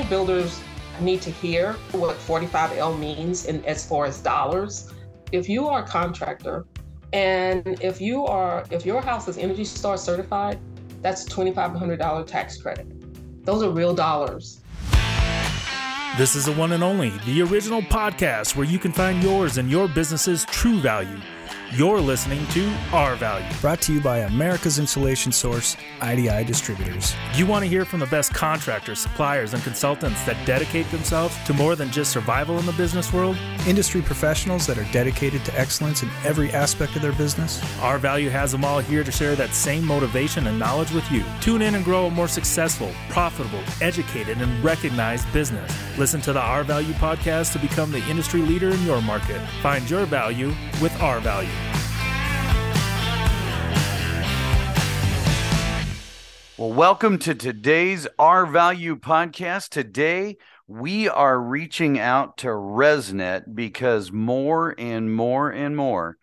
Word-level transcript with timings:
think 0.00 0.08
builders 0.08 0.62
need 1.00 1.20
to 1.20 1.30
hear 1.30 1.74
what 1.92 2.16
45L 2.16 2.98
means 2.98 3.44
in 3.44 3.62
as 3.66 3.86
far 3.86 4.06
as 4.06 4.20
dollars. 4.20 4.90
If 5.30 5.46
you 5.46 5.68
are 5.68 5.84
a 5.84 5.86
contractor 5.86 6.64
and 7.12 7.78
if 7.82 8.00
you 8.00 8.24
are 8.24 8.64
if 8.70 8.86
your 8.86 9.02
house 9.02 9.28
is 9.28 9.36
Energy 9.36 9.64
Star 9.64 9.98
certified, 9.98 10.58
that's 11.02 11.24
$2,500 11.24 12.26
tax 12.26 12.56
credit. 12.56 12.86
Those 13.44 13.62
are 13.62 13.70
real 13.70 13.94
dollars. 13.94 14.60
This 16.16 16.34
is 16.34 16.46
the 16.46 16.52
one 16.52 16.72
and 16.72 16.82
only, 16.82 17.10
the 17.26 17.42
original 17.42 17.82
podcast 17.82 18.56
where 18.56 18.66
you 18.66 18.78
can 18.78 18.92
find 18.92 19.22
yours 19.22 19.58
and 19.58 19.70
your 19.70 19.86
business's 19.86 20.46
true 20.46 20.80
value. 20.80 21.20
You're 21.72 22.00
listening 22.00 22.44
to 22.48 22.68
R 22.92 23.14
Value. 23.14 23.46
Brought 23.60 23.80
to 23.82 23.92
you 23.92 24.00
by 24.00 24.18
America's 24.18 24.80
Insulation 24.80 25.30
Source, 25.30 25.76
IDI 26.02 26.42
Distributors. 26.42 27.14
You 27.36 27.46
want 27.46 27.62
to 27.62 27.68
hear 27.68 27.84
from 27.84 28.00
the 28.00 28.06
best 28.06 28.34
contractors, 28.34 28.98
suppliers, 28.98 29.54
and 29.54 29.62
consultants 29.62 30.20
that 30.24 30.44
dedicate 30.44 30.90
themselves 30.90 31.36
to 31.44 31.54
more 31.54 31.76
than 31.76 31.92
just 31.92 32.10
survival 32.10 32.58
in 32.58 32.66
the 32.66 32.72
business 32.72 33.12
world? 33.12 33.36
Industry 33.68 34.02
professionals 34.02 34.66
that 34.66 34.78
are 34.78 34.92
dedicated 34.92 35.44
to 35.44 35.56
excellence 35.56 36.02
in 36.02 36.10
every 36.24 36.50
aspect 36.50 36.96
of 36.96 37.02
their 37.02 37.12
business. 37.12 37.62
R 37.80 37.98
Value 37.98 38.30
has 38.30 38.50
them 38.50 38.64
all 38.64 38.80
here 38.80 39.04
to 39.04 39.12
share 39.12 39.36
that 39.36 39.54
same 39.54 39.86
motivation 39.86 40.48
and 40.48 40.58
knowledge 40.58 40.90
with 40.90 41.08
you. 41.12 41.22
Tune 41.40 41.62
in 41.62 41.76
and 41.76 41.84
grow 41.84 42.06
a 42.06 42.10
more 42.10 42.26
successful, 42.26 42.90
profitable, 43.10 43.62
educated, 43.80 44.38
and 44.38 44.64
recognized 44.64 45.32
business. 45.32 45.72
Listen 45.96 46.20
to 46.22 46.32
the 46.32 46.40
R 46.40 46.64
Value 46.64 46.94
podcast 46.94 47.52
to 47.52 47.60
become 47.60 47.92
the 47.92 48.04
industry 48.08 48.42
leader 48.42 48.70
in 48.70 48.82
your 48.82 49.00
market. 49.00 49.40
Find 49.62 49.88
your 49.88 50.04
value 50.04 50.52
with 50.82 51.00
R 51.00 51.20
Value. 51.20 51.59
Well, 56.60 56.74
welcome 56.74 57.18
to 57.20 57.34
today's 57.34 58.06
R 58.18 58.44
Value 58.44 58.94
podcast. 58.94 59.70
Today, 59.70 60.36
we 60.68 61.08
are 61.08 61.40
reaching 61.40 61.98
out 61.98 62.36
to 62.36 62.48
ResNet 62.48 63.54
because 63.54 64.12
more 64.12 64.74
and 64.76 65.10
more 65.10 65.48
and 65.48 65.74
more, 65.74 66.18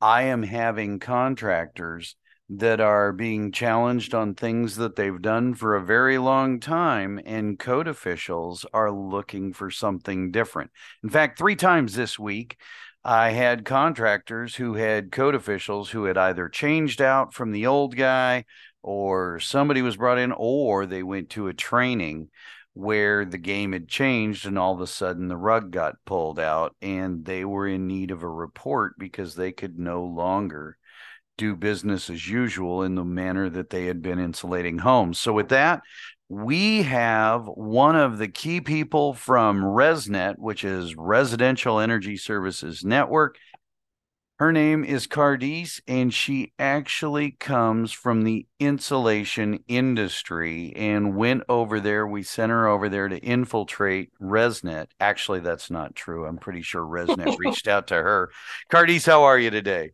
I 0.00 0.22
am 0.22 0.42
having 0.42 0.98
contractors 0.98 2.16
that 2.48 2.80
are 2.80 3.12
being 3.12 3.52
challenged 3.52 4.16
on 4.16 4.34
things 4.34 4.74
that 4.78 4.96
they've 4.96 5.22
done 5.22 5.54
for 5.54 5.76
a 5.76 5.84
very 5.84 6.18
long 6.18 6.58
time, 6.58 7.20
and 7.24 7.56
code 7.56 7.86
officials 7.86 8.66
are 8.74 8.90
looking 8.90 9.52
for 9.52 9.70
something 9.70 10.32
different. 10.32 10.72
In 11.04 11.08
fact, 11.08 11.38
three 11.38 11.54
times 11.54 11.94
this 11.94 12.18
week, 12.18 12.56
I 13.04 13.30
had 13.30 13.64
contractors 13.64 14.56
who 14.56 14.74
had 14.74 15.12
code 15.12 15.36
officials 15.36 15.90
who 15.90 16.04
had 16.04 16.18
either 16.18 16.48
changed 16.48 17.00
out 17.00 17.32
from 17.32 17.52
the 17.52 17.66
old 17.66 17.96
guy 17.96 18.44
or 18.82 19.40
somebody 19.40 19.82
was 19.82 19.96
brought 19.96 20.18
in, 20.18 20.32
or 20.32 20.86
they 20.86 21.02
went 21.02 21.30
to 21.30 21.48
a 21.48 21.54
training 21.54 22.28
where 22.74 23.24
the 23.24 23.38
game 23.38 23.72
had 23.72 23.86
changed 23.86 24.46
and 24.46 24.58
all 24.58 24.74
of 24.74 24.80
a 24.80 24.86
sudden 24.86 25.28
the 25.28 25.36
rug 25.36 25.70
got 25.70 25.96
pulled 26.06 26.38
out 26.38 26.74
and 26.80 27.24
they 27.24 27.44
were 27.44 27.68
in 27.68 27.86
need 27.86 28.10
of 28.10 28.22
a 28.22 28.28
report 28.28 28.98
because 28.98 29.34
they 29.34 29.52
could 29.52 29.78
no 29.78 30.04
longer 30.04 30.78
do 31.36 31.54
business 31.54 32.08
as 32.08 32.26
usual 32.28 32.82
in 32.82 32.94
the 32.94 33.04
manner 33.04 33.48
that 33.50 33.70
they 33.70 33.86
had 33.86 34.02
been 34.02 34.18
insulating 34.18 34.78
homes. 34.78 35.18
So, 35.18 35.32
with 35.32 35.48
that, 35.48 35.82
we 36.28 36.82
have 36.82 37.46
one 37.46 37.96
of 37.96 38.18
the 38.18 38.28
key 38.28 38.60
people 38.60 39.12
from 39.12 39.62
ResNet, 39.62 40.38
which 40.38 40.64
is 40.64 40.96
Residential 40.96 41.78
Energy 41.78 42.16
Services 42.16 42.84
Network. 42.84 43.36
Her 44.42 44.50
name 44.50 44.82
is 44.82 45.06
Cardice, 45.06 45.80
and 45.86 46.12
she 46.12 46.52
actually 46.58 47.30
comes 47.30 47.92
from 47.92 48.24
the 48.24 48.48
insulation 48.58 49.62
industry 49.68 50.72
and 50.74 51.14
went 51.14 51.44
over 51.48 51.78
there. 51.78 52.08
We 52.08 52.24
sent 52.24 52.50
her 52.50 52.66
over 52.66 52.88
there 52.88 53.06
to 53.06 53.18
infiltrate 53.18 54.10
ResNet. 54.20 54.88
Actually, 54.98 55.38
that's 55.38 55.70
not 55.70 55.94
true. 55.94 56.26
I'm 56.26 56.38
pretty 56.38 56.62
sure 56.62 56.84
ResNet 56.84 57.38
reached 57.38 57.68
out 57.68 57.86
to 57.86 57.94
her. 57.94 58.32
Cardice, 58.68 59.06
how 59.06 59.22
are 59.22 59.38
you 59.38 59.50
today? 59.50 59.92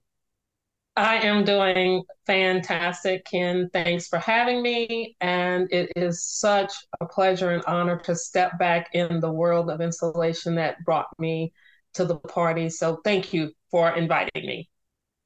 I 0.97 1.17
am 1.17 1.45
doing 1.45 2.05
fantastic, 2.27 3.27
Ken. 3.27 3.69
Thanks 3.75 4.09
for 4.09 4.19
having 4.19 4.63
me. 4.63 5.15
And 5.21 5.71
it 5.71 5.93
is 5.95 6.25
such 6.25 6.73
a 7.03 7.05
pleasure 7.05 7.51
and 7.51 7.63
honor 7.67 7.99
to 7.99 8.17
step 8.17 8.59
back 8.59 8.89
in 8.95 9.21
the 9.21 9.31
world 9.31 9.69
of 9.69 9.83
insulation 9.83 10.55
that 10.55 10.83
brought 10.87 11.09
me 11.19 11.53
to 11.95 12.05
the 12.05 12.17
party. 12.17 12.71
So 12.71 13.01
thank 13.05 13.33
you 13.33 13.53
for 13.71 13.91
inviting 13.91 14.47
me. 14.47 14.69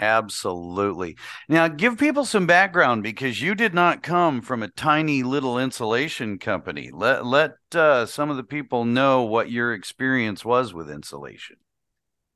Absolutely. 0.01 1.17
Now, 1.49 1.69
give 1.69 1.97
people 1.97 2.25
some 2.25 2.45
background 2.45 3.05
because 3.05 3.41
you 3.41 3.55
did 3.55 3.73
not 3.73 4.03
come 4.03 4.43
from 4.43 4.63
a 4.63 4.69
tiny 4.69 5.23
little 5.23 5.61
insulation 5.61 6.39
company. 6.39 6.91
Let 6.93 7.25
let 7.25 7.53
uh, 7.73 8.07
some 8.07 8.29
of 8.29 8.37
the 8.37 8.43
people 8.43 8.85
know 8.85 9.23
what 9.23 9.53
your 9.53 9.73
experience 9.73 10.45
was 10.45 10.75
with 10.75 10.91
insulation. 10.91 11.57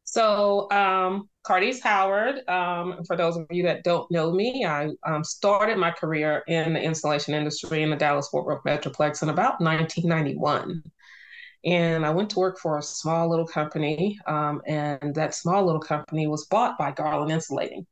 So, 0.04 0.70
um, 0.70 1.28
Cardice 1.44 1.80
Howard. 1.80 2.48
Um, 2.48 3.02
for 3.04 3.16
those 3.16 3.36
of 3.36 3.46
you 3.50 3.64
that 3.64 3.82
don't 3.82 4.08
know 4.12 4.32
me, 4.32 4.64
I 4.64 4.90
um, 5.04 5.24
started 5.24 5.76
my 5.76 5.90
career 5.90 6.44
in 6.46 6.74
the 6.74 6.80
insulation 6.80 7.34
industry 7.34 7.82
in 7.82 7.90
the 7.90 7.96
Dallas 7.96 8.28
Fort 8.28 8.46
Worth 8.46 8.62
Metroplex 8.64 9.24
in 9.24 9.30
about 9.30 9.60
1991. 9.60 10.84
And 11.64 12.06
I 12.06 12.10
went 12.10 12.30
to 12.30 12.38
work 12.38 12.58
for 12.58 12.78
a 12.78 12.82
small 12.82 13.28
little 13.28 13.46
company, 13.46 14.18
um, 14.26 14.62
and 14.66 15.14
that 15.14 15.34
small 15.34 15.64
little 15.64 15.80
company 15.80 16.26
was 16.26 16.46
bought 16.46 16.78
by 16.78 16.92
Garland 16.92 17.32
Insulating. 17.32 17.86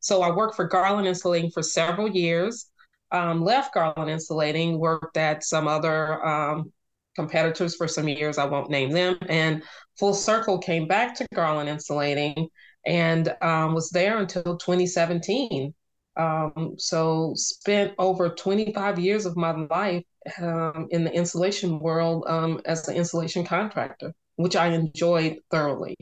So 0.00 0.22
I 0.22 0.34
worked 0.34 0.56
for 0.56 0.66
Garland 0.66 1.08
Insulating 1.08 1.50
for 1.50 1.62
several 1.62 2.08
years, 2.08 2.70
um, 3.10 3.42
left 3.42 3.74
Garland 3.74 4.10
Insulating, 4.10 4.78
worked 4.78 5.16
at 5.16 5.44
some 5.44 5.66
other 5.66 6.24
um, 6.24 6.72
competitors 7.16 7.74
for 7.74 7.88
some 7.88 8.08
years, 8.08 8.38
I 8.38 8.44
won't 8.44 8.70
name 8.70 8.90
them, 8.90 9.18
and 9.28 9.62
full 9.98 10.14
circle 10.14 10.58
came 10.58 10.86
back 10.86 11.14
to 11.16 11.26
Garland 11.34 11.68
Insulating 11.68 12.48
and 12.86 13.34
um, 13.42 13.74
was 13.74 13.90
there 13.90 14.18
until 14.18 14.56
2017. 14.56 15.74
Um, 16.16 16.74
so 16.78 17.32
spent 17.34 17.92
over 17.98 18.30
25 18.30 18.98
years 18.98 19.26
of 19.26 19.36
my 19.36 19.52
life 19.52 20.04
um, 20.40 20.88
in 20.90 21.04
the 21.04 21.12
insulation 21.12 21.78
world 21.78 22.24
um, 22.26 22.60
as 22.64 22.86
an 22.88 22.96
insulation 22.96 23.44
contractor, 23.44 24.12
which 24.36 24.56
I 24.56 24.68
enjoyed 24.68 25.38
thoroughly. 25.50 25.96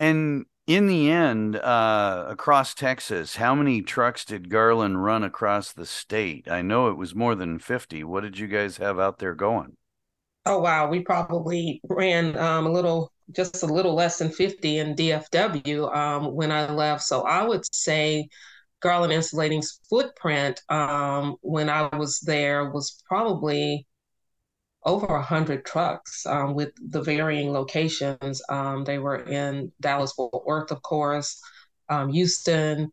And 0.00 0.46
in 0.66 0.86
the 0.86 1.10
end, 1.10 1.56
uh, 1.56 2.26
across 2.28 2.74
Texas, 2.74 3.36
how 3.36 3.54
many 3.54 3.80
trucks 3.80 4.24
did 4.24 4.50
Garland 4.50 5.02
run 5.02 5.24
across 5.24 5.72
the 5.72 5.86
state? 5.86 6.46
I 6.48 6.62
know 6.62 6.88
it 6.88 6.96
was 6.96 7.14
more 7.14 7.34
than 7.34 7.58
50. 7.58 8.04
What 8.04 8.22
did 8.22 8.38
you 8.38 8.46
guys 8.46 8.76
have 8.76 8.98
out 9.00 9.18
there 9.18 9.34
going? 9.34 9.76
Oh, 10.44 10.58
wow. 10.58 10.88
We 10.88 11.00
probably 11.00 11.80
ran 11.88 12.36
um, 12.38 12.66
a 12.66 12.70
little, 12.70 13.12
just 13.32 13.62
a 13.62 13.66
little 13.66 13.94
less 13.94 14.18
than 14.18 14.30
50 14.30 14.78
in 14.78 14.94
DFW 14.94 15.94
um, 15.96 16.34
when 16.34 16.52
I 16.52 16.70
left. 16.70 17.02
So 17.02 17.22
I 17.22 17.42
would 17.42 17.64
say 17.74 18.28
Garland 18.80 19.12
Insulating's 19.12 19.80
footprint 19.88 20.60
um, 20.68 21.36
when 21.40 21.68
I 21.68 21.94
was 21.96 22.20
there 22.20 22.70
was 22.70 23.02
probably 23.06 23.86
over 24.84 25.06
a 25.06 25.22
hundred 25.22 25.64
trucks 25.64 26.24
um, 26.26 26.54
with 26.54 26.70
the 26.90 27.02
varying 27.02 27.52
locations. 27.52 28.40
Um, 28.48 28.84
they 28.84 28.98
were 28.98 29.16
in 29.16 29.72
Dallas 29.80 30.12
Fort 30.12 30.46
Worth, 30.46 30.70
of 30.70 30.82
course, 30.82 31.40
um, 31.88 32.12
Houston, 32.12 32.92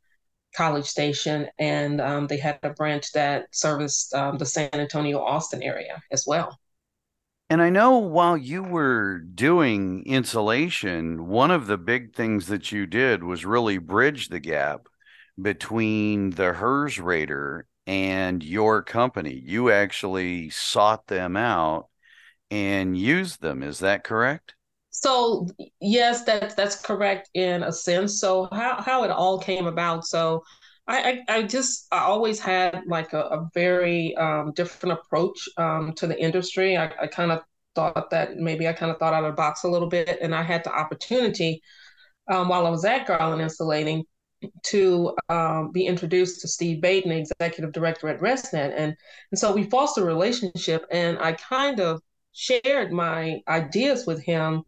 College 0.55 0.85
Station, 0.85 1.47
and 1.59 2.01
um, 2.01 2.27
they 2.27 2.37
had 2.37 2.59
a 2.63 2.71
branch 2.71 3.11
that 3.13 3.47
serviced 3.51 4.13
um, 4.13 4.37
the 4.37 4.45
San 4.45 4.69
Antonio 4.73 5.19
Austin 5.19 5.61
area 5.61 6.01
as 6.11 6.25
well. 6.25 6.57
And 7.49 7.61
I 7.61 7.69
know 7.69 7.99
while 7.99 8.35
you 8.35 8.63
were 8.63 9.19
doing 9.19 10.03
insulation, 10.07 11.27
one 11.27 11.51
of 11.51 11.67
the 11.67 11.77
big 11.77 12.15
things 12.15 12.47
that 12.47 12.71
you 12.71 12.87
did 12.87 13.23
was 13.23 13.45
really 13.45 13.77
bridge 13.77 14.29
the 14.29 14.39
gap 14.39 14.87
between 15.41 16.31
the 16.31 16.53
HERS 16.53 16.99
Rater 16.99 17.67
and 17.87 18.43
your 18.43 18.81
company. 18.81 19.41
You 19.45 19.71
actually 19.71 20.49
sought 20.49 21.07
them 21.07 21.35
out 21.37 21.87
and 22.49 22.97
used 22.97 23.41
them. 23.41 23.63
Is 23.63 23.79
that 23.79 24.03
correct? 24.03 24.55
So 24.89 25.47
yes, 25.81 26.23
that's 26.23 26.55
that's 26.55 26.81
correct 26.81 27.29
in 27.33 27.63
a 27.63 27.71
sense. 27.71 28.19
So 28.19 28.47
how 28.51 28.81
how 28.81 29.03
it 29.03 29.11
all 29.11 29.39
came 29.39 29.67
about. 29.67 30.05
So 30.05 30.43
I 30.87 31.23
I, 31.27 31.37
I 31.37 31.43
just 31.43 31.87
I 31.91 31.99
always 31.99 32.39
had 32.39 32.81
like 32.87 33.13
a, 33.13 33.21
a 33.21 33.49
very 33.53 34.15
um, 34.15 34.53
different 34.53 34.99
approach 34.99 35.37
um, 35.57 35.93
to 35.97 36.07
the 36.07 36.19
industry. 36.19 36.77
I, 36.77 36.91
I 37.01 37.07
kind 37.07 37.31
of 37.31 37.41
thought 37.75 38.09
that 38.11 38.37
maybe 38.37 38.67
I 38.67 38.73
kind 38.73 38.91
of 38.91 38.97
thought 38.97 39.13
out 39.13 39.25
of 39.25 39.33
the 39.33 39.35
box 39.35 39.63
a 39.63 39.67
little 39.67 39.89
bit, 39.89 40.17
and 40.21 40.33
I 40.33 40.43
had 40.43 40.63
the 40.63 40.73
opportunity 40.73 41.61
um, 42.31 42.47
while 42.47 42.65
I 42.65 42.69
was 42.69 42.85
at 42.85 43.05
Garland 43.05 43.41
Insulating 43.41 44.05
to 44.63 45.15
um, 45.29 45.71
be 45.71 45.85
introduced 45.85 46.41
to 46.41 46.47
Steve 46.47 46.81
Baden, 46.81 47.11
executive 47.11 47.71
director 47.71 48.07
at 48.07 48.19
ResNet. 48.19 48.73
And, 48.75 48.95
and 49.31 49.39
so 49.39 49.53
we 49.53 49.69
fostered 49.69 50.03
a 50.03 50.07
relationship, 50.07 50.85
and 50.91 51.17
I 51.19 51.33
kind 51.33 51.79
of 51.79 52.01
shared 52.33 52.91
my 52.91 53.41
ideas 53.47 54.05
with 54.05 54.21
him 54.21 54.63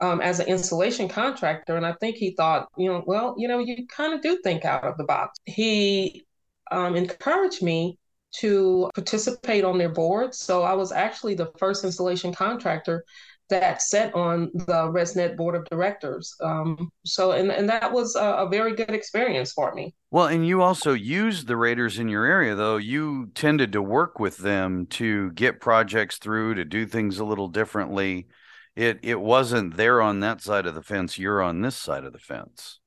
um, 0.00 0.20
as 0.20 0.40
an 0.40 0.48
installation 0.48 1.08
contractor. 1.08 1.76
And 1.76 1.86
I 1.86 1.92
think 1.94 2.16
he 2.16 2.34
thought, 2.34 2.68
you 2.76 2.90
know, 2.90 3.02
well, 3.06 3.34
you 3.36 3.48
know, 3.48 3.58
you 3.58 3.86
kind 3.86 4.14
of 4.14 4.22
do 4.22 4.40
think 4.42 4.64
out 4.64 4.84
of 4.84 4.96
the 4.96 5.04
box. 5.04 5.38
He 5.44 6.24
um, 6.70 6.96
encouraged 6.96 7.62
me 7.62 7.98
to 8.32 8.90
participate 8.94 9.64
on 9.64 9.76
their 9.76 9.88
board. 9.88 10.34
So 10.34 10.62
I 10.62 10.74
was 10.74 10.92
actually 10.92 11.34
the 11.34 11.50
first 11.58 11.84
installation 11.84 12.32
contractor 12.32 13.04
that 13.50 13.82
sat 13.82 14.14
on 14.14 14.50
the 14.54 14.90
ResNet 14.90 15.36
board 15.36 15.54
of 15.54 15.64
directors. 15.66 16.34
Um, 16.40 16.90
so, 17.04 17.32
and, 17.32 17.52
and 17.52 17.68
that 17.68 17.92
was 17.92 18.16
a, 18.16 18.24
a, 18.24 18.48
very 18.48 18.74
good 18.74 18.90
experience 18.90 19.52
for 19.52 19.74
me. 19.74 19.94
Well, 20.10 20.26
and 20.26 20.46
you 20.46 20.62
also 20.62 20.92
used 20.92 21.46
the 21.46 21.56
raters 21.56 21.98
in 21.98 22.08
your 22.08 22.24
area, 22.24 22.54
though. 22.54 22.78
You 22.78 23.26
tended 23.34 23.72
to 23.72 23.82
work 23.82 24.18
with 24.18 24.38
them 24.38 24.86
to 24.86 25.30
get 25.32 25.60
projects 25.60 26.18
through, 26.18 26.54
to 26.54 26.64
do 26.64 26.86
things 26.86 27.18
a 27.18 27.24
little 27.24 27.48
differently. 27.48 28.26
It 28.74 29.00
it 29.02 29.20
wasn't 29.20 29.76
there 29.76 30.00
on 30.00 30.20
that 30.20 30.40
side 30.40 30.66
of 30.66 30.74
the 30.74 30.82
fence. 30.82 31.18
You're 31.18 31.42
on 31.42 31.60
this 31.60 31.76
side 31.76 32.04
of 32.04 32.12
the 32.12 32.18
fence. 32.18 32.80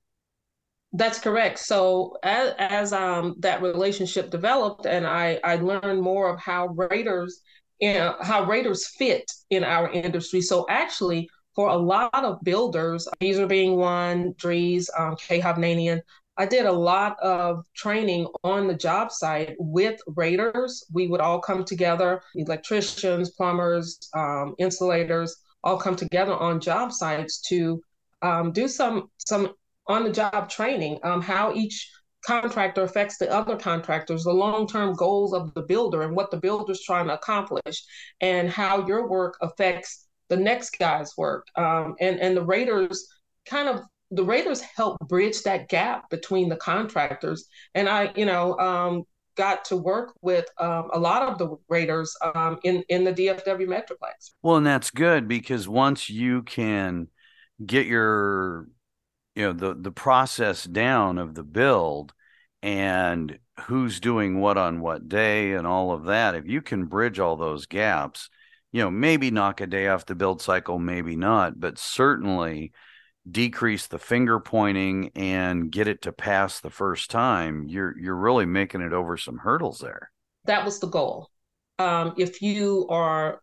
That's 0.94 1.20
correct. 1.20 1.60
So 1.60 2.18
as, 2.24 2.54
as 2.60 2.94
um, 2.94 3.36
that 3.40 3.62
relationship 3.62 4.30
developed, 4.30 4.86
and 4.86 5.06
I 5.06 5.40
I 5.44 5.56
learned 5.58 6.02
more 6.02 6.34
of 6.34 6.40
how 6.40 6.68
raters 6.68 7.42
you 7.84 7.92
know, 7.92 8.16
how 8.22 8.46
raters 8.46 8.88
fit 8.88 9.30
in 9.50 9.62
our 9.66 9.92
industry. 9.92 10.40
So 10.40 10.66
actually, 10.70 11.30
for 11.54 11.68
a 11.68 11.76
lot 11.76 12.10
of 12.14 12.42
builders, 12.42 13.10
are 13.22 13.46
being 13.46 13.76
one, 13.76 14.34
Drees, 14.36 14.88
um, 14.98 15.18
K. 15.18 15.42
Hovnanian, 15.42 16.00
I 16.38 16.46
did 16.46 16.66
a 16.66 16.72
lot 16.72 17.20
of 17.20 17.66
training 17.76 18.28
on 18.46 18.70
the 18.70 18.74
job 18.74 19.12
site 19.12 19.58
with 19.60 20.00
raters. 20.16 20.86
We 20.94 21.08
would 21.10 21.20
all 21.20 21.42
come 21.42 21.66
together, 21.66 22.22
electricians, 22.36 23.32
plumbers, 23.32 24.00
um, 24.14 24.56
insulators, 24.60 25.36
all 25.62 25.78
come 25.78 25.98
together 25.98 26.36
on 26.36 26.62
job 26.62 26.94
sites 26.94 27.42
to 27.50 27.82
um, 28.22 28.54
do 28.54 28.70
some 28.70 29.10
some 29.18 29.54
on 29.88 30.06
the 30.06 30.12
job 30.12 30.50
training, 30.50 31.00
um, 31.04 31.22
how 31.22 31.54
each 31.54 31.92
contractor 32.26 32.84
affects 32.84 33.18
the 33.18 33.32
other 33.32 33.56
contractors, 33.56 34.24
the 34.24 34.32
long-term 34.32 34.94
goals 34.96 35.34
of 35.34 35.54
the 35.54 35.62
builder 35.62 36.02
and 36.04 36.16
what 36.16 36.32
the 36.32 36.38
builder's 36.38 36.82
trying 36.82 37.08
to 37.08 37.14
accomplish, 37.14 37.84
and 38.22 38.50
how 38.50 38.86
your 38.88 39.08
work 39.08 39.38
affects 39.42 40.08
the 40.30 40.38
next 40.38 40.78
guy's 40.80 41.16
work. 41.18 41.48
Um, 41.56 41.96
and 42.00 42.20
and 42.20 42.36
the 42.36 42.46
raters 42.46 43.08
kind 43.46 43.68
of 43.68 43.82
the 44.12 44.24
raters 44.24 44.62
help 44.62 45.00
bridge 45.08 45.42
that 45.44 45.70
gap 45.70 46.10
between 46.10 46.50
the 46.50 46.56
contractors. 46.56 47.48
And 47.74 47.90
I, 47.90 48.12
you 48.16 48.26
know, 48.26 48.58
um, 48.60 49.04
got 49.36 49.66
to 49.66 49.76
work 49.76 50.14
with 50.22 50.46
um, 50.60 50.90
a 50.94 51.00
lot 51.00 51.24
of 51.24 51.38
the 51.38 51.58
raters 51.68 52.16
um, 52.36 52.60
in 52.64 52.84
in 52.90 53.04
the 53.04 53.14
DFW 53.14 53.68
Metroplex. 53.68 54.32
Well, 54.42 54.58
and 54.58 54.66
that's 54.66 54.92
good 54.92 55.28
because 55.28 55.68
once 55.68 56.10
you 56.10 56.44
can 56.44 57.08
get 57.66 57.86
your 57.86 58.68
you 59.36 59.44
know 59.44 59.54
the 59.54 59.74
the 59.74 59.92
process 59.92 60.64
down 60.64 61.18
of 61.18 61.36
the 61.36 61.44
build 61.44 62.14
and 62.62 63.38
who's 63.62 64.00
doing 64.00 64.40
what 64.40 64.58
on 64.58 64.80
what 64.80 65.08
day 65.08 65.54
and 65.54 65.68
all 65.68 65.92
of 65.92 66.06
that 66.06 66.36
if 66.36 66.46
you 66.48 66.62
can 66.62 66.86
bridge 66.86 67.20
all 67.20 67.36
those 67.36 67.66
gaps 67.66 68.30
you 68.72 68.82
know 68.82 68.92
maybe 68.92 69.32
knock 69.32 69.62
a 69.62 69.68
day 69.68 69.88
off 69.88 70.06
the 70.06 70.16
build 70.16 70.42
cycle 70.42 70.80
maybe 70.80 71.16
not 71.16 71.60
but 71.60 71.78
certainly 71.78 72.72
decrease 73.30 73.88
the 73.88 74.00
finger 74.00 74.40
pointing 74.40 75.10
and 75.16 75.72
get 75.72 75.88
it 75.88 76.02
to 76.02 76.12
pass 76.12 76.60
the 76.60 76.70
first 76.70 77.10
time 77.10 77.66
you're 77.68 77.98
you're 77.98 78.16
really 78.16 78.46
making 78.46 78.82
it 78.82 78.92
over 78.92 79.16
some 79.16 79.38
hurdles 79.38 79.80
there. 79.80 80.12
That 80.46 80.66
was 80.66 80.80
the 80.80 80.88
goal. 80.88 81.30
Um, 81.80 82.14
if 82.18 82.42
you 82.42 82.86
are 82.90 83.42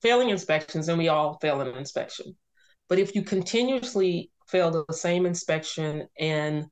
failing 0.00 0.30
inspections 0.30 0.88
and 0.88 0.96
we 0.96 1.08
all 1.08 1.38
fail 1.40 1.60
an 1.60 1.76
inspection 1.76 2.36
but 2.88 2.98
if 2.98 3.14
you 3.14 3.22
continuously 3.22 4.30
fail 4.48 4.70
the 4.70 4.92
same 4.92 5.26
inspection 5.26 6.06
and 6.18 6.66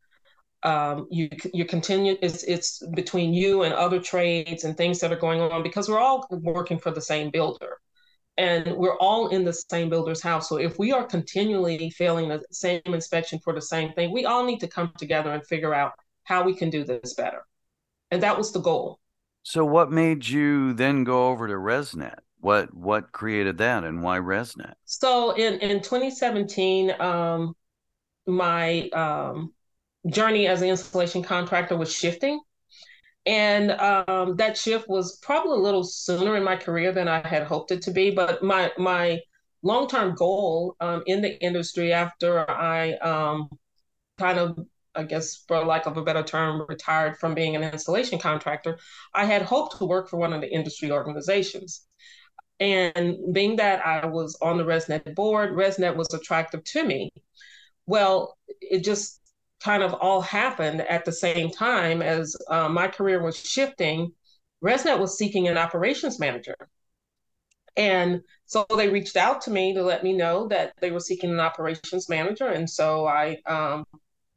um, 0.62 1.06
you 1.10 1.28
you 1.54 1.64
continue 1.64 2.16
it's 2.20 2.42
it's 2.42 2.82
between 2.94 3.32
you 3.32 3.62
and 3.62 3.72
other 3.74 4.00
trades 4.00 4.64
and 4.64 4.76
things 4.76 4.98
that 5.00 5.12
are 5.12 5.16
going 5.16 5.40
on 5.40 5.62
because 5.62 5.88
we're 5.88 6.00
all 6.00 6.26
working 6.30 6.78
for 6.78 6.90
the 6.90 7.00
same 7.00 7.30
builder. 7.30 7.78
And 8.38 8.76
we're 8.76 8.98
all 8.98 9.28
in 9.28 9.44
the 9.44 9.52
same 9.52 9.88
builder's 9.88 10.20
house. 10.20 10.46
So 10.46 10.56
if 10.58 10.78
we 10.78 10.92
are 10.92 11.04
continually 11.04 11.88
failing 11.88 12.28
the 12.28 12.44
same 12.50 12.82
inspection 12.84 13.38
for 13.38 13.54
the 13.54 13.62
same 13.62 13.92
thing 13.92 14.12
we 14.12 14.26
all 14.26 14.44
need 14.44 14.60
to 14.60 14.68
come 14.68 14.92
together 14.98 15.32
and 15.32 15.46
figure 15.46 15.72
out 15.72 15.92
how 16.24 16.42
we 16.42 16.54
can 16.54 16.68
do 16.68 16.84
this 16.84 17.14
better. 17.14 17.42
And 18.10 18.22
that 18.22 18.36
was 18.36 18.52
the 18.52 18.60
goal. 18.60 18.98
So 19.42 19.64
what 19.64 19.92
made 19.92 20.26
you 20.26 20.72
then 20.72 21.04
go 21.04 21.28
over 21.28 21.46
to 21.46 21.54
resnet? 21.54 22.18
What 22.40 22.74
what 22.74 23.12
created 23.12 23.58
that 23.58 23.84
and 23.84 24.02
why 24.02 24.18
resnet? 24.18 24.74
So 24.84 25.30
in 25.30 25.60
in 25.60 25.80
2017 25.80 27.00
um 27.00 27.54
my 28.26 28.88
um, 28.90 29.52
journey 30.08 30.46
as 30.46 30.62
an 30.62 30.68
installation 30.68 31.22
contractor 31.22 31.76
was 31.76 31.92
shifting. 31.92 32.40
And 33.24 33.72
um, 33.72 34.36
that 34.36 34.56
shift 34.56 34.88
was 34.88 35.18
probably 35.18 35.58
a 35.58 35.62
little 35.62 35.82
sooner 35.82 36.36
in 36.36 36.44
my 36.44 36.56
career 36.56 36.92
than 36.92 37.08
I 37.08 37.26
had 37.26 37.42
hoped 37.42 37.72
it 37.72 37.82
to 37.82 37.90
be. 37.90 38.10
But 38.10 38.42
my 38.42 38.70
my 38.78 39.20
long 39.62 39.88
term 39.88 40.14
goal 40.14 40.76
um, 40.80 41.02
in 41.06 41.22
the 41.22 41.42
industry 41.42 41.92
after 41.92 42.48
I 42.48 42.92
um, 42.94 43.48
kind 44.16 44.38
of, 44.38 44.58
I 44.94 45.02
guess, 45.02 45.44
for 45.48 45.64
lack 45.64 45.86
of 45.86 45.96
a 45.96 46.04
better 46.04 46.22
term, 46.22 46.64
retired 46.68 47.18
from 47.18 47.34
being 47.34 47.56
an 47.56 47.64
installation 47.64 48.20
contractor, 48.20 48.78
I 49.12 49.24
had 49.24 49.42
hoped 49.42 49.78
to 49.78 49.86
work 49.86 50.08
for 50.08 50.18
one 50.18 50.32
of 50.32 50.40
the 50.40 50.52
industry 50.52 50.92
organizations. 50.92 51.84
And 52.60 53.18
being 53.32 53.56
that 53.56 53.84
I 53.84 54.06
was 54.06 54.38
on 54.40 54.56
the 54.56 54.64
ResNet 54.64 55.16
board, 55.16 55.50
ResNet 55.50 55.96
was 55.96 56.14
attractive 56.14 56.62
to 56.64 56.84
me 56.84 57.10
well, 57.86 58.36
it 58.60 58.84
just 58.84 59.20
kind 59.60 59.82
of 59.82 59.94
all 59.94 60.20
happened 60.20 60.80
at 60.82 61.04
the 61.04 61.12
same 61.12 61.50
time 61.50 62.02
as 62.02 62.36
uh, 62.48 62.68
my 62.68 62.88
career 62.88 63.22
was 63.22 63.36
shifting. 63.36 64.12
ResNet 64.62 64.98
was 64.98 65.16
seeking 65.18 65.48
an 65.48 65.56
operations 65.56 66.18
manager. 66.18 66.56
And 67.76 68.22
so 68.46 68.66
they 68.76 68.88
reached 68.88 69.16
out 69.16 69.42
to 69.42 69.50
me 69.50 69.74
to 69.74 69.82
let 69.82 70.02
me 70.02 70.12
know 70.12 70.48
that 70.48 70.72
they 70.80 70.90
were 70.90 71.00
seeking 71.00 71.30
an 71.30 71.40
operations 71.40 72.08
manager. 72.08 72.46
And 72.48 72.68
so 72.68 73.06
I, 73.06 73.38
um, 73.46 73.84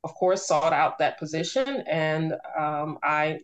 of 0.03 0.13
course, 0.13 0.47
sought 0.47 0.73
out 0.73 0.97
that 0.99 1.19
position 1.19 1.83
and 1.87 2.33
um, 2.57 2.97
I 3.03 3.39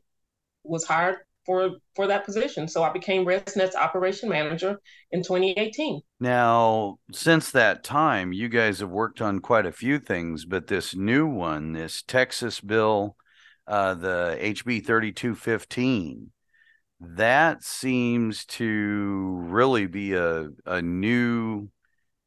was 0.64 0.84
hired 0.84 1.18
for 1.46 1.72
for 1.96 2.08
that 2.08 2.26
position. 2.26 2.68
So 2.68 2.84
I 2.84 2.92
became 2.92 3.26
ResNet's 3.26 3.76
operation 3.76 4.30
manager 4.30 4.80
in 5.12 5.22
2018. 5.22 6.02
Now, 6.20 6.98
since 7.12 7.52
that 7.52 7.84
time, 7.84 8.34
you 8.34 8.50
guys 8.50 8.80
have 8.80 8.90
worked 8.90 9.22
on 9.22 9.40
quite 9.40 9.66
a 9.66 9.72
few 9.72 10.00
things, 10.00 10.46
but 10.46 10.68
this 10.68 10.96
new 10.96 11.28
one, 11.28 11.74
this 11.74 12.02
Texas 12.02 12.60
bill, 12.60 13.16
uh, 13.68 13.94
the 13.94 14.38
HB 14.42 14.86
3215, 14.86 16.32
that 17.00 17.64
seems 17.64 18.46
to 18.46 19.38
really 19.44 19.86
be 19.86 20.14
a, 20.14 20.48
a 20.66 20.82
new 20.82 21.70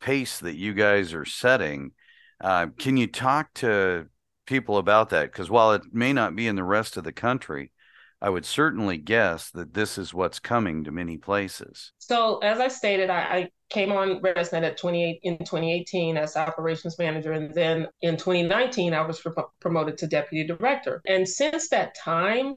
pace 0.00 0.38
that 0.38 0.56
you 0.56 0.74
guys 0.74 1.14
are 1.14 1.24
setting. 1.24 1.92
Uh, 2.40 2.66
can 2.78 2.96
you 2.96 3.06
talk 3.06 3.52
to 3.54 4.06
people 4.46 4.78
about 4.78 5.10
that? 5.10 5.32
Because 5.32 5.50
while 5.50 5.72
it 5.72 5.82
may 5.92 6.12
not 6.12 6.36
be 6.36 6.46
in 6.46 6.56
the 6.56 6.64
rest 6.64 6.96
of 6.96 7.04
the 7.04 7.12
country, 7.12 7.72
I 8.20 8.30
would 8.30 8.44
certainly 8.44 8.98
guess 8.98 9.50
that 9.50 9.74
this 9.74 9.96
is 9.96 10.12
what's 10.12 10.40
coming 10.40 10.82
to 10.84 10.90
many 10.90 11.16
places. 11.16 11.92
So, 11.98 12.38
as 12.38 12.58
I 12.58 12.68
stated, 12.68 13.10
I, 13.10 13.20
I 13.20 13.50
came 13.70 13.92
on 13.92 14.20
ResNet 14.20 14.64
at 14.64 14.76
28 14.76 15.20
in 15.22 15.38
2018 15.38 16.16
as 16.16 16.36
operations 16.36 16.98
manager, 16.98 17.32
and 17.32 17.54
then 17.54 17.86
in 18.02 18.16
2019 18.16 18.92
I 18.92 19.02
was 19.02 19.20
pro- 19.20 19.52
promoted 19.60 19.98
to 19.98 20.08
deputy 20.08 20.46
director. 20.46 21.00
And 21.06 21.28
since 21.28 21.68
that 21.68 21.94
time, 21.94 22.56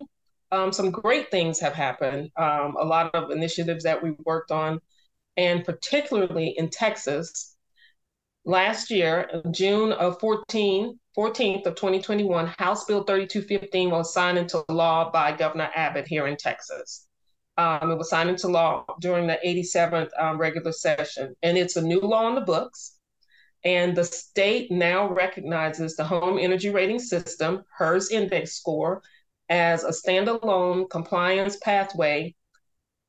um, 0.52 0.72
some 0.72 0.90
great 0.90 1.30
things 1.30 1.60
have 1.60 1.74
happened. 1.74 2.32
Um, 2.36 2.76
a 2.80 2.86
lot 2.86 3.14
of 3.14 3.30
initiatives 3.30 3.84
that 3.84 4.02
we 4.02 4.16
worked 4.26 4.52
on, 4.52 4.80
and 5.38 5.64
particularly 5.64 6.56
in 6.58 6.70
Texas. 6.70 7.56
Last 8.44 8.90
year, 8.90 9.44
June 9.52 9.92
of 9.92 10.20
14, 10.20 11.00
14th 11.18 11.66
of 11.66 11.76
2021, 11.76 12.54
House 12.58 12.86
Bill 12.86 13.04
3215 13.04 13.90
was 13.92 14.14
signed 14.14 14.38
into 14.38 14.64
law 14.70 15.12
by 15.12 15.34
Governor 15.34 15.70
Abbott 15.76 16.08
here 16.08 16.28
in 16.28 16.38
Texas. 16.38 17.08
Um, 17.58 17.92
it 17.92 17.98
was 17.98 18.10
signed 18.10 18.30
into 18.30 18.48
law 18.48 18.86
during 19.02 19.28
the 19.28 19.38
87th 19.46 20.10
um, 20.18 20.38
regular 20.38 20.72
session, 20.72 21.36
and 21.44 21.58
it's 21.58 21.76
a 21.76 21.82
new 21.82 22.00
law 22.00 22.30
in 22.30 22.36
the 22.36 22.42
books. 22.42 22.98
And 23.64 23.96
the 23.96 24.06
state 24.06 24.72
now 24.72 25.10
recognizes 25.10 25.96
the 25.96 26.06
home 26.06 26.40
energy 26.40 26.70
rating 26.70 27.00
system, 27.00 27.64
HERS 27.78 28.10
index 28.10 28.54
score, 28.54 29.02
as 29.50 29.84
a 29.84 29.90
standalone 29.90 30.90
compliance 30.90 31.58
pathway 31.58 32.34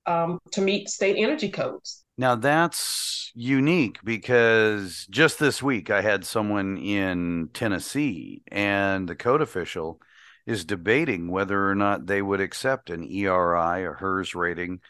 um, 0.07 0.41
to 0.51 0.61
meet 0.61 0.89
state 0.89 1.17
energy 1.17 1.49
codes. 1.49 2.02
Now 2.19 2.35
that's 2.35 3.33
unique 3.35 3.99
because 4.05 5.07
just 5.11 5.39
this 5.39 5.63
week 5.63 5.91
I 5.91 6.03
had 6.03 6.25
someone 6.27 6.77
in 6.77 7.49
Tennessee 7.55 8.43
and 8.49 9.09
the 9.09 9.17
code 9.17 9.41
official 9.41 9.99
is 10.47 10.65
debating 10.65 11.31
whether 11.31 11.69
or 11.69 11.75
not 11.75 12.07
they 12.07 12.21
would 12.21 12.41
accept 12.41 12.91
an 12.91 13.03
ERI 13.03 13.85
or 13.85 13.95
HERS 13.95 14.35
rating. 14.35 14.81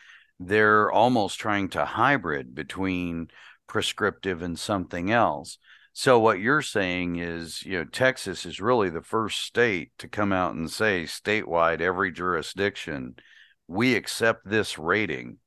They're 0.41 0.91
almost 0.91 1.39
trying 1.39 1.69
to 1.71 1.85
hybrid 1.85 2.55
between 2.55 3.29
prescriptive 3.69 4.43
and 4.43 4.59
something 4.59 5.13
else. 5.13 5.59
So 5.93 6.19
what 6.19 6.41
you're 6.41 6.63
saying 6.63 7.17
is, 7.17 7.63
you 7.65 7.79
know, 7.79 7.85
Texas 7.85 8.45
is 8.47 8.61
really 8.61 8.91
the 8.91 9.03
first 9.03 9.41
state 9.41 9.93
to 9.99 10.09
come 10.09 10.33
out 10.33 10.55
and 10.55 10.71
say 10.71 11.05
statewide 11.05 11.81
every 11.81 12.11
jurisdiction 12.11 13.15
we 13.69 13.95
accept 13.95 14.49
this 14.49 14.79
rating 14.79 15.39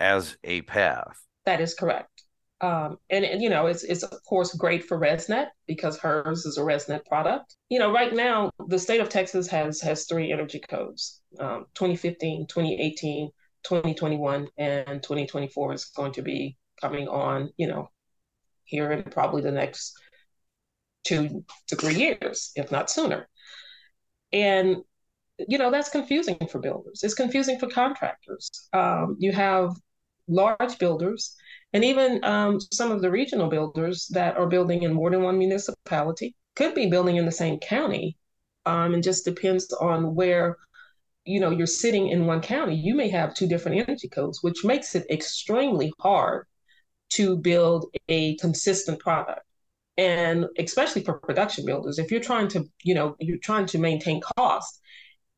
as 0.00 0.36
a 0.42 0.62
path. 0.62 1.20
That 1.46 1.60
is 1.60 1.74
correct. 1.74 2.24
Um, 2.62 2.98
and, 3.08 3.24
and, 3.24 3.40
you 3.40 3.48
know, 3.48 3.66
it's 3.66 3.84
it's 3.84 4.02
of 4.02 4.22
course 4.24 4.54
great 4.54 4.84
for 4.84 4.98
ResNet 4.98 5.46
because 5.66 5.98
hers 5.98 6.44
is 6.44 6.58
a 6.58 6.60
ResNet 6.60 7.06
product. 7.06 7.56
You 7.70 7.78
know, 7.78 7.90
right 7.92 8.14
now 8.14 8.50
the 8.68 8.78
state 8.78 9.00
of 9.00 9.08
Texas 9.08 9.48
has 9.48 9.80
has 9.80 10.04
three 10.04 10.30
energy 10.30 10.60
codes: 10.60 11.22
um, 11.38 11.66
2015, 11.74 12.46
2018, 12.48 13.30
2021, 13.62 14.48
and 14.58 15.02
2024 15.02 15.72
is 15.72 15.84
going 15.86 16.12
to 16.12 16.22
be 16.22 16.58
coming 16.80 17.08
on. 17.08 17.50
You 17.56 17.68
know, 17.68 17.90
here 18.64 18.92
in 18.92 19.04
probably 19.04 19.40
the 19.40 19.52
next 19.52 19.94
two 21.04 21.42
to 21.68 21.76
three 21.76 21.94
years, 21.94 22.52
if 22.56 22.70
not 22.70 22.90
sooner. 22.90 23.26
And 24.32 24.76
you 25.48 25.56
know 25.56 25.70
that's 25.70 25.88
confusing 25.88 26.36
for 26.50 26.58
builders. 26.58 27.00
It's 27.02 27.14
confusing 27.14 27.58
for 27.58 27.68
contractors. 27.68 28.50
Um, 28.74 29.16
you 29.18 29.32
have 29.32 29.74
large 30.30 30.78
builders 30.78 31.36
and 31.72 31.84
even 31.84 32.22
um, 32.24 32.58
some 32.72 32.90
of 32.90 33.00
the 33.00 33.10
regional 33.10 33.48
builders 33.48 34.08
that 34.08 34.36
are 34.36 34.48
building 34.48 34.82
in 34.82 34.92
more 34.92 35.10
than 35.10 35.22
one 35.22 35.38
municipality 35.38 36.34
could 36.56 36.74
be 36.74 36.90
building 36.90 37.16
in 37.16 37.26
the 37.26 37.32
same 37.32 37.58
county. 37.58 38.16
Um, 38.66 38.92
and 38.92 39.02
just 39.02 39.24
depends 39.24 39.72
on 39.72 40.14
where 40.14 40.58
you 41.24 41.40
know 41.40 41.50
you're 41.50 41.66
sitting 41.66 42.08
in 42.08 42.26
one 42.26 42.42
county. 42.42 42.74
You 42.76 42.94
may 42.94 43.08
have 43.08 43.34
two 43.34 43.46
different 43.46 43.78
energy 43.78 44.08
codes, 44.08 44.42
which 44.42 44.64
makes 44.64 44.94
it 44.94 45.06
extremely 45.10 45.92
hard 46.00 46.46
to 47.10 47.36
build 47.38 47.86
a 48.08 48.36
consistent 48.36 48.98
product. 49.00 49.40
And 49.96 50.46
especially 50.58 51.02
for 51.04 51.14
production 51.14 51.64
builders, 51.64 51.98
if 51.98 52.10
you're 52.10 52.20
trying 52.20 52.48
to, 52.48 52.64
you 52.82 52.94
know, 52.94 53.16
you're 53.18 53.38
trying 53.38 53.66
to 53.66 53.78
maintain 53.78 54.20
cost, 54.36 54.80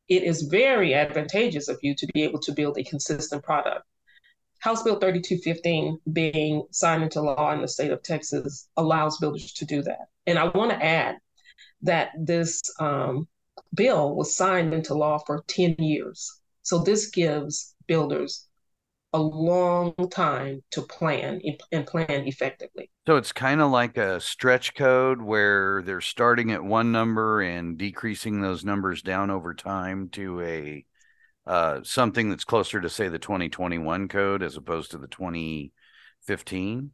it 0.09 0.23
is 0.23 0.43
very 0.43 0.93
advantageous 0.93 1.69
of 1.69 1.79
you 1.81 1.95
to 1.95 2.07
be 2.13 2.23
able 2.23 2.39
to 2.41 2.51
build 2.51 2.77
a 2.77 2.83
consistent 2.83 3.43
product. 3.43 3.85
House 4.63 4.81
Bill 4.81 4.97
3215 4.97 5.99
being 6.13 6.65
signed 6.71 7.03
into 7.03 7.21
law 7.21 7.51
in 7.51 7.59
the 7.59 7.67
state 7.67 7.91
of 7.91 8.01
Texas 8.01 8.69
allows 8.77 9.17
builders 9.17 9.51
to 9.55 9.65
do 9.65 9.81
that. 9.81 10.07
And 10.25 10.39
I 10.39 10.45
want 10.45 10.71
to 10.71 10.81
add 10.81 11.17
that 11.81 12.11
this 12.17 12.61
um, 12.79 13.27
bill 13.75 14.15
was 14.15 14.37
signed 14.37 14.73
into 14.73 14.93
law 14.93 15.17
for 15.17 15.43
10 15.47 15.75
years. 15.79 16.39
So 16.61 16.79
this 16.79 17.07
gives 17.09 17.75
builders 17.87 18.47
a 19.11 19.19
long 19.19 19.95
time 20.09 20.63
to 20.71 20.81
plan 20.83 21.41
and 21.73 21.85
plan 21.85 22.25
effectively. 22.25 22.89
So 23.05 23.17
it's 23.17 23.33
kind 23.33 23.59
of 23.59 23.69
like 23.69 23.97
a 23.97 24.21
stretch 24.21 24.75
code 24.75 25.21
where 25.21 25.81
they're 25.81 25.99
starting 25.99 26.53
at 26.53 26.63
one 26.63 26.93
number 26.93 27.41
and 27.41 27.77
decreasing 27.77 28.39
those 28.39 28.63
numbers 28.63 29.01
down 29.01 29.29
over 29.29 29.53
time 29.53 30.07
to 30.13 30.39
a 30.39 30.85
uh, 31.45 31.79
something 31.83 32.29
that's 32.29 32.45
closer 32.45 32.79
to 32.79 32.89
say 32.89 33.09
the 33.09 33.19
2021 33.19 34.07
code 34.07 34.41
as 34.41 34.55
opposed 34.55 34.91
to 34.91 34.97
the 34.97 35.07
2015 35.07 36.91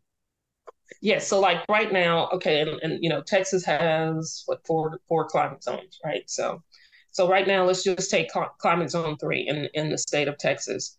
yes 1.01 1.27
so 1.27 1.39
like 1.39 1.63
right 1.69 1.93
now 1.93 2.27
okay 2.29 2.61
and, 2.61 2.71
and 2.81 3.03
you 3.03 3.09
know 3.09 3.21
texas 3.21 3.63
has 3.63 4.43
what 4.47 4.65
four 4.65 4.99
four 5.07 5.27
climate 5.27 5.63
zones 5.63 5.99
right? 6.03 6.23
So 6.27 6.63
so 7.11 7.29
right 7.29 7.47
now 7.47 7.65
let's 7.65 7.83
just 7.83 8.09
take 8.09 8.29
climate 8.59 8.89
zone 8.89 9.17
three 9.17 9.47
in 9.47 9.67
in 9.73 9.89
the 9.89 9.97
state 9.97 10.27
of 10.27 10.37
texas. 10.37 10.97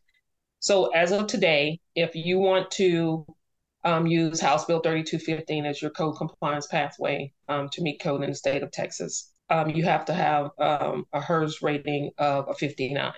So 0.61 0.87
as 0.89 1.11
of 1.13 1.27
today 1.27 1.81
if 1.95 2.15
you 2.15 2.39
want 2.39 2.71
to 2.73 3.27
um, 3.83 4.07
use 4.07 4.41
house 4.41 4.65
bill 4.67 4.81
3215 4.81 5.67
as 5.67 5.81
your 5.83 5.91
code 5.91 6.17
compliance 6.17 6.67
pathway 6.67 7.33
um, 7.49 7.69
to 7.71 7.83
meet 7.83 8.01
code 8.01 8.23
in 8.23 8.31
the 8.31 8.37
state 8.37 8.63
of 8.63 8.71
texas 8.71 9.33
um, 9.49 9.71
you 9.71 9.83
have 9.85 10.05
to 10.05 10.15
have 10.15 10.51
um, 10.59 11.07
a 11.13 11.21
HERS 11.21 11.61
rating 11.63 12.11
of 12.19 12.49
a 12.49 12.55
59 12.55 13.13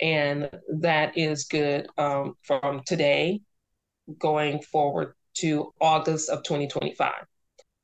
and 0.00 0.50
that 0.80 1.16
is 1.16 1.44
good 1.44 1.88
um, 1.96 2.34
from 2.42 2.82
today 2.86 3.40
going 4.18 4.62
forward 4.62 5.14
to 5.34 5.72
August 5.80 6.30
of 6.30 6.42
2025. 6.42 7.12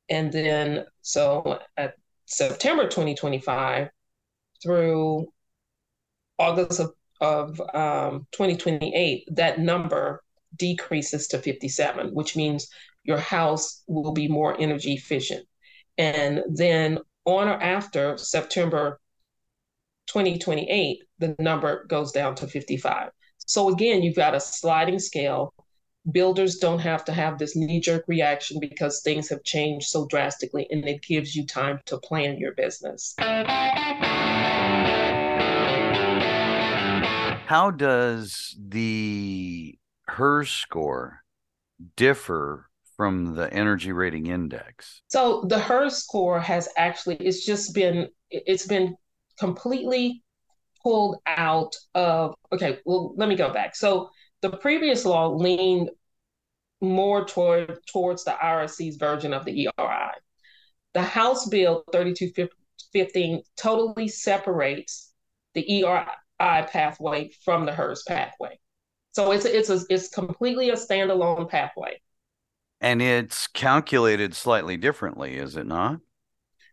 And 0.09 0.31
then, 0.31 0.85
so 1.01 1.59
at 1.77 1.95
September 2.25 2.83
2025 2.83 3.89
through 4.61 5.27
August 6.39 6.79
of, 6.79 6.93
of 7.21 7.61
um, 7.73 8.27
2028, 8.31 9.27
that 9.35 9.59
number 9.59 10.23
decreases 10.55 11.27
to 11.27 11.39
57, 11.39 12.09
which 12.09 12.35
means 12.35 12.67
your 13.03 13.17
house 13.17 13.83
will 13.87 14.13
be 14.13 14.27
more 14.27 14.59
energy 14.59 14.93
efficient. 14.93 15.45
And 15.97 16.41
then 16.49 16.99
on 17.25 17.47
or 17.47 17.61
after 17.61 18.17
September 18.17 18.99
2028, 20.07 21.03
the 21.19 21.35
number 21.39 21.85
goes 21.87 22.11
down 22.11 22.35
to 22.35 22.47
55. 22.47 23.09
So 23.45 23.69
again, 23.69 24.03
you've 24.03 24.15
got 24.15 24.35
a 24.35 24.39
sliding 24.39 24.99
scale. 24.99 25.53
Builders 26.11 26.57
don't 26.57 26.79
have 26.79 27.05
to 27.05 27.13
have 27.13 27.37
this 27.37 27.55
knee 27.55 27.79
jerk 27.79 28.03
reaction 28.07 28.59
because 28.59 29.01
things 29.01 29.29
have 29.29 29.43
changed 29.43 29.87
so 29.87 30.05
drastically, 30.07 30.67
and 30.69 30.87
it 30.87 31.01
gives 31.01 31.35
you 31.35 31.45
time 31.45 31.79
to 31.85 31.97
plan 31.97 32.37
your 32.37 32.53
business. 32.53 33.15
How 37.45 37.71
does 37.71 38.55
the 38.59 39.77
HERS 40.07 40.49
score 40.49 41.23
differ 41.95 42.69
from 42.97 43.35
the 43.35 43.53
energy 43.53 43.91
rating 43.91 44.27
index? 44.27 45.01
So 45.07 45.45
the 45.47 45.59
HERS 45.59 45.97
score 45.97 46.39
has 46.39 46.69
actually 46.77 47.15
it's 47.17 47.45
just 47.45 47.73
been 47.73 48.07
it's 48.29 48.65
been 48.65 48.95
completely 49.39 50.23
pulled 50.81 51.17
out 51.25 51.75
of 51.95 52.35
okay 52.51 52.79
well 52.85 53.13
let 53.17 53.29
me 53.29 53.35
go 53.35 53.51
back 53.53 53.75
so 53.75 54.09
the 54.41 54.49
previous 54.49 55.05
law 55.05 55.29
leaned 55.29 55.89
more 56.83 57.25
toward 57.25 57.79
towards 57.87 58.23
the 58.25 58.31
IRC's 58.31 58.97
version 58.97 59.33
of 59.33 59.45
the 59.45 59.67
ERI. 59.79 60.11
The 60.93 61.01
House 61.01 61.47
Bill 61.47 61.83
3215 61.91 63.41
totally 63.55 64.07
separates 64.09 65.11
the 65.53 65.81
ERI 65.81 66.05
pathway 66.39 67.31
from 67.43 67.65
the 67.65 67.71
HERS 67.71 68.03
pathway. 68.07 68.59
So 69.13 69.31
it's 69.31 69.45
a, 69.45 69.57
it's 69.57 69.69
a, 69.69 69.79
it's 69.89 70.09
completely 70.09 70.69
a 70.69 70.75
standalone 70.75 71.49
pathway. 71.49 72.01
And 72.81 73.01
it's 73.01 73.47
calculated 73.47 74.35
slightly 74.35 74.75
differently, 74.75 75.37
is 75.37 75.55
it 75.55 75.65
not? 75.65 75.99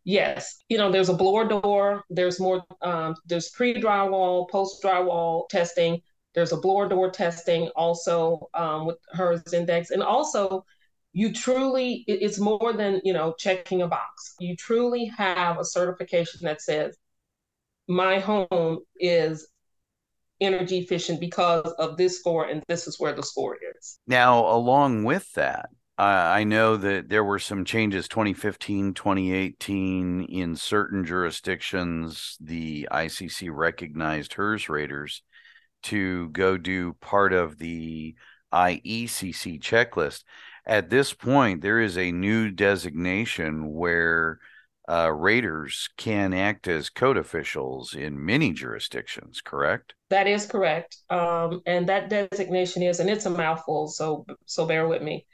Yes, 0.05 0.63
you 0.69 0.79
know, 0.79 0.91
there's 0.91 1.11
a 1.11 1.15
blower 1.15 1.47
door. 1.47 2.05
There's 2.09 2.41
more. 2.41 2.65
Um, 2.83 3.15
there's 3.27 3.51
pre-drywall, 3.51 4.49
post-drywall 4.49 5.49
testing. 5.49 6.01
There's 6.35 6.53
a 6.53 6.57
blower 6.57 6.89
door 6.89 7.11
testing 7.11 7.69
also 7.77 8.49
um, 8.55 8.87
with 8.87 8.97
HERS 9.13 9.53
index, 9.53 9.91
and 9.91 10.03
also 10.03 10.65
you 11.13 11.33
truly 11.33 12.05
it's 12.07 12.39
more 12.39 12.73
than 12.73 13.01
you 13.05 13.13
know 13.13 13.35
checking 13.39 13.83
a 13.83 13.89
box. 13.89 14.35
You 14.39 14.57
truly 14.57 15.07
have 15.07 15.59
a 15.59 15.65
certification 15.65 16.41
that 16.45 16.63
says 16.63 16.97
my 17.89 18.19
home 18.21 18.79
is 18.99 19.49
energy 20.41 20.79
efficient 20.79 21.21
because 21.21 21.73
of 21.79 21.97
this 21.97 22.19
score, 22.19 22.47
and 22.47 22.63
this 22.69 22.87
is 22.87 22.99
where 22.99 23.13
the 23.13 23.23
score 23.23 23.59
is. 23.77 23.99
Now, 24.07 24.47
along 24.47 25.05
with 25.05 25.31
that, 25.35 25.71
I 26.03 26.45
know 26.45 26.77
that 26.79 27.09
there 27.11 27.25
were 27.25 27.39
some 27.39 27.65
changes 27.65 28.09
2015, 28.09 28.95
2018 28.95 30.23
in 30.23 30.57
certain 30.57 31.05
jurisdictions. 31.05 32.39
The 32.41 32.89
ICC 32.91 33.51
recognized 33.53 34.33
HERS 34.33 34.69
raters 34.71 35.23
to 35.85 36.29
go 36.31 36.57
do 36.57 36.95
part 36.95 37.33
of 37.33 37.59
the 37.59 38.15
IECC 38.53 39.61
checklist. 39.61 40.25
At 40.65 40.89
this 40.89 41.13
point, 41.13 41.61
there 41.61 41.81
is 41.81 41.99
a 41.99 42.13
new 42.13 42.51
designation 42.51 43.71
where 43.71 44.39
uh, 44.89 45.13
can 45.97 46.33
act 46.33 46.67
as 46.67 46.89
code 46.89 47.17
officials 47.17 47.95
in 47.95 48.25
many 48.25 48.53
jurisdictions, 48.53 49.41
correct? 49.41 49.95
That 50.09 50.27
is 50.27 50.47
correct. 50.47 50.97
Um, 51.11 51.63
and 51.67 51.89
that 51.89 52.09
designation 52.09 52.83
is, 52.83 53.01
and 53.01 53.09
it's 53.09 53.27
a 53.27 53.31
mouthful, 53.31 53.87
so 53.89 54.27
so 54.47 54.67
bear 54.67 54.89
with 54.89 55.03
me. 55.03 55.27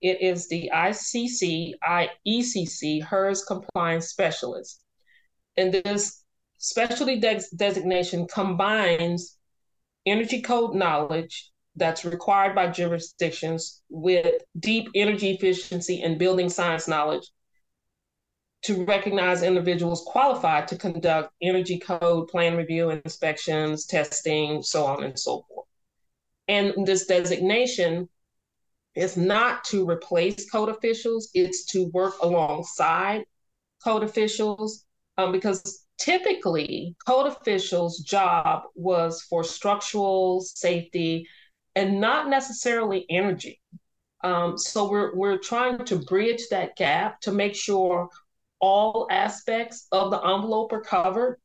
It 0.00 0.22
is 0.22 0.48
the 0.48 0.70
ICC, 0.72 1.74
IECC, 1.86 3.02
HERS 3.02 3.44
compliance 3.44 4.08
specialist. 4.08 4.82
And 5.56 5.72
this 5.72 6.24
specialty 6.58 7.18
de- 7.18 7.42
designation 7.56 8.26
combines 8.26 9.36
energy 10.06 10.40
code 10.40 10.74
knowledge 10.74 11.50
that's 11.76 12.04
required 12.04 12.54
by 12.54 12.68
jurisdictions 12.68 13.82
with 13.88 14.42
deep 14.58 14.88
energy 14.94 15.30
efficiency 15.30 16.02
and 16.02 16.18
building 16.18 16.48
science 16.48 16.88
knowledge 16.88 17.26
to 18.62 18.84
recognize 18.84 19.42
individuals 19.42 20.02
qualified 20.06 20.68
to 20.68 20.76
conduct 20.76 21.32
energy 21.40 21.78
code 21.78 22.28
plan 22.28 22.56
review 22.56 22.90
inspections 22.90 23.86
testing 23.86 24.62
so 24.62 24.84
on 24.84 25.02
and 25.02 25.18
so 25.18 25.44
forth 25.48 25.66
and 26.48 26.86
this 26.86 27.06
designation 27.06 28.08
is 28.94 29.16
not 29.16 29.64
to 29.64 29.88
replace 29.88 30.50
code 30.50 30.68
officials, 30.68 31.30
it's 31.34 31.64
to 31.66 31.90
work 31.92 32.14
alongside 32.22 33.24
code 33.82 34.02
officials 34.02 34.84
um, 35.16 35.32
because 35.32 35.86
typically 35.98 36.96
code 37.06 37.26
officials' 37.26 37.98
job 37.98 38.62
was 38.74 39.22
for 39.22 39.44
structural 39.44 40.40
safety 40.40 41.26
and 41.76 42.00
not 42.00 42.28
necessarily 42.28 43.06
energy. 43.08 43.60
Um, 44.22 44.58
so 44.58 44.90
we're 44.90 45.14
we're 45.14 45.38
trying 45.38 45.84
to 45.86 45.96
bridge 45.96 46.42
that 46.50 46.76
gap 46.76 47.20
to 47.22 47.32
make 47.32 47.54
sure 47.54 48.08
all 48.60 49.06
aspects 49.10 49.86
of 49.92 50.10
the 50.10 50.18
envelope 50.18 50.72
are 50.72 50.82
covered, 50.82 51.38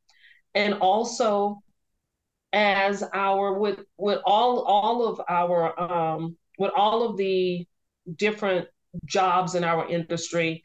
and 0.53 0.73
also 0.75 1.61
as 2.51 3.03
our 3.13 3.57
with 3.57 3.79
with 3.97 4.19
all 4.25 4.61
all 4.63 5.07
of 5.07 5.21
our 5.29 5.79
um, 5.79 6.35
with 6.57 6.71
all 6.75 7.03
of 7.03 7.17
the 7.17 7.65
different 8.15 8.67
jobs 9.05 9.55
in 9.55 9.63
our 9.63 9.88
industry, 9.88 10.63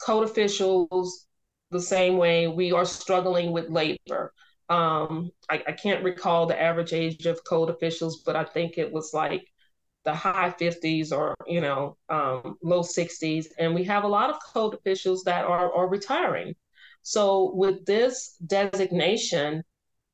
code 0.00 0.24
officials 0.24 1.26
the 1.70 1.80
same 1.80 2.16
way 2.16 2.48
we 2.48 2.72
are 2.72 2.84
struggling 2.84 3.52
with 3.52 3.68
labor. 3.68 4.32
Um, 4.68 5.30
I, 5.50 5.62
I, 5.66 5.72
can't 5.72 6.04
recall 6.04 6.46
the 6.46 6.60
average 6.60 6.92
age 6.92 7.24
of 7.24 7.42
code 7.44 7.70
officials, 7.70 8.22
but 8.24 8.36
I 8.36 8.44
think 8.44 8.76
it 8.76 8.92
was 8.92 9.14
like 9.14 9.46
the 10.04 10.14
high 10.14 10.54
50s 10.60 11.10
or 11.10 11.34
you 11.46 11.60
know 11.62 11.96
um, 12.10 12.56
low 12.62 12.82
60s, 12.82 13.46
and 13.58 13.74
we 13.74 13.84
have 13.84 14.04
a 14.04 14.08
lot 14.08 14.30
of 14.30 14.36
code 14.52 14.74
officials 14.74 15.24
that 15.24 15.44
are 15.44 15.72
are 15.72 15.88
retiring. 15.88 16.54
So 17.02 17.54
with 17.54 17.86
this 17.86 18.36
designation, 18.46 19.62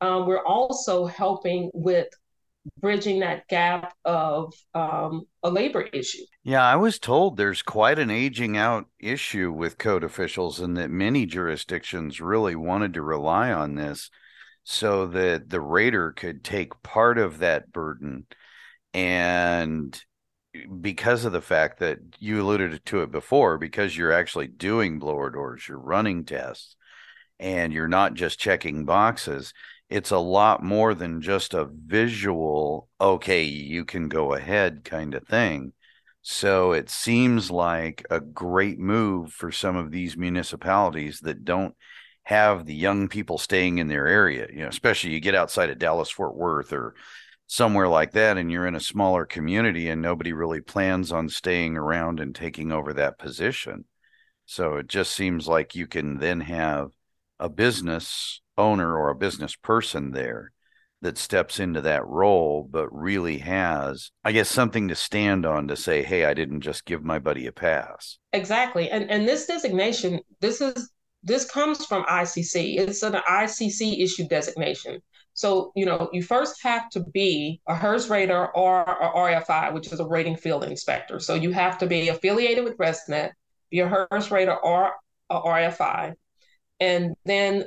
um, 0.00 0.26
we're 0.26 0.44
also 0.44 1.06
helping 1.06 1.70
with 1.74 2.08
bridging 2.80 3.20
that 3.20 3.46
gap 3.48 3.94
of 4.04 4.54
um, 4.74 5.26
a 5.42 5.50
labor 5.50 5.82
issue. 5.82 6.22
Yeah, 6.42 6.64
I 6.64 6.76
was 6.76 6.98
told 6.98 7.36
there's 7.36 7.62
quite 7.62 7.98
an 7.98 8.10
aging 8.10 8.56
out 8.56 8.86
issue 8.98 9.52
with 9.52 9.78
code 9.78 10.04
officials, 10.04 10.60
and 10.60 10.76
that 10.76 10.90
many 10.90 11.26
jurisdictions 11.26 12.20
really 12.20 12.54
wanted 12.54 12.94
to 12.94 13.02
rely 13.02 13.52
on 13.52 13.74
this 13.74 14.10
so 14.64 15.06
that 15.08 15.50
the 15.50 15.60
rater 15.60 16.12
could 16.12 16.42
take 16.42 16.82
part 16.82 17.18
of 17.18 17.38
that 17.38 17.70
burden. 17.72 18.26
And 18.92 20.00
because 20.80 21.24
of 21.24 21.32
the 21.32 21.42
fact 21.42 21.80
that 21.80 21.98
you 22.18 22.40
alluded 22.40 22.84
to 22.86 23.02
it 23.02 23.10
before, 23.10 23.58
because 23.58 23.96
you're 23.96 24.12
actually 24.12 24.46
doing 24.46 24.98
blower 24.98 25.30
doors, 25.30 25.68
you're 25.68 25.78
running 25.78 26.24
tests, 26.24 26.76
and 27.38 27.72
you're 27.72 27.88
not 27.88 28.14
just 28.14 28.38
checking 28.38 28.84
boxes 28.84 29.52
it's 29.88 30.10
a 30.10 30.18
lot 30.18 30.62
more 30.62 30.94
than 30.94 31.20
just 31.20 31.54
a 31.54 31.68
visual, 31.70 32.88
okay, 33.00 33.42
you 33.42 33.84
can 33.84 34.08
go 34.08 34.34
ahead 34.34 34.84
kind 34.84 35.14
of 35.14 35.26
thing. 35.26 35.72
So 36.22 36.72
it 36.72 36.88
seems 36.88 37.50
like 37.50 38.04
a 38.10 38.18
great 38.18 38.78
move 38.78 39.32
for 39.32 39.52
some 39.52 39.76
of 39.76 39.90
these 39.90 40.16
municipalities 40.16 41.20
that 41.20 41.44
don't 41.44 41.74
have 42.22 42.64
the 42.64 42.74
young 42.74 43.08
people 43.08 43.36
staying 43.36 43.76
in 43.78 43.88
their 43.88 44.06
area. 44.06 44.46
You 44.50 44.62
know, 44.62 44.68
especially 44.68 45.10
you 45.10 45.20
get 45.20 45.34
outside 45.34 45.68
of 45.68 45.78
Dallas, 45.78 46.10
Fort 46.10 46.34
Worth, 46.34 46.72
or 46.72 46.94
somewhere 47.46 47.88
like 47.88 48.12
that, 48.12 48.38
and 48.38 48.50
you're 48.50 48.66
in 48.66 48.74
a 48.74 48.80
smaller 48.80 49.26
community 49.26 49.88
and 49.90 50.00
nobody 50.00 50.32
really 50.32 50.62
plans 50.62 51.12
on 51.12 51.28
staying 51.28 51.76
around 51.76 52.20
and 52.20 52.34
taking 52.34 52.72
over 52.72 52.94
that 52.94 53.18
position. 53.18 53.84
So 54.46 54.76
it 54.76 54.88
just 54.88 55.12
seems 55.12 55.46
like 55.46 55.74
you 55.74 55.86
can 55.86 56.18
then 56.18 56.40
have 56.40 56.88
a 57.44 57.48
business 57.50 58.40
owner 58.56 58.96
or 58.96 59.10
a 59.10 59.14
business 59.14 59.54
person 59.54 60.12
there 60.12 60.50
that 61.02 61.18
steps 61.18 61.60
into 61.60 61.82
that 61.82 62.06
role, 62.06 62.66
but 62.70 62.88
really 62.90 63.36
has, 63.36 64.10
I 64.24 64.32
guess, 64.32 64.48
something 64.48 64.88
to 64.88 64.94
stand 64.94 65.44
on 65.44 65.68
to 65.68 65.76
say, 65.76 66.02
hey, 66.02 66.24
I 66.24 66.32
didn't 66.32 66.62
just 66.62 66.86
give 66.86 67.04
my 67.04 67.18
buddy 67.18 67.46
a 67.46 67.52
pass. 67.52 68.18
Exactly. 68.32 68.88
And 68.88 69.10
and 69.10 69.28
this 69.28 69.44
designation, 69.44 70.20
this 70.40 70.62
is 70.62 70.90
this 71.22 71.44
comes 71.50 71.84
from 71.84 72.04
ICC. 72.04 72.78
It's 72.78 73.02
an 73.02 73.12
ICC 73.12 74.02
issue 74.02 74.26
designation. 74.26 75.02
So, 75.34 75.72
you 75.76 75.84
know, 75.84 76.08
you 76.12 76.22
first 76.22 76.62
have 76.62 76.88
to 76.90 77.00
be 77.00 77.60
a 77.68 77.74
HERS 77.74 78.08
rater 78.08 78.46
or 78.56 78.82
a 78.82 79.10
RFI, 79.10 79.74
which 79.74 79.92
is 79.92 80.00
a 80.00 80.06
rating 80.06 80.36
field 80.36 80.64
inspector. 80.64 81.20
So 81.20 81.34
you 81.34 81.50
have 81.50 81.76
to 81.78 81.86
be 81.86 82.08
affiliated 82.08 82.64
with 82.64 82.78
ResNet, 82.78 83.32
be 83.70 83.80
a 83.80 83.88
HERS 83.88 84.30
rater 84.30 84.56
or 84.56 84.92
a 85.28 85.40
RFI. 85.40 86.14
And 86.80 87.14
then 87.24 87.64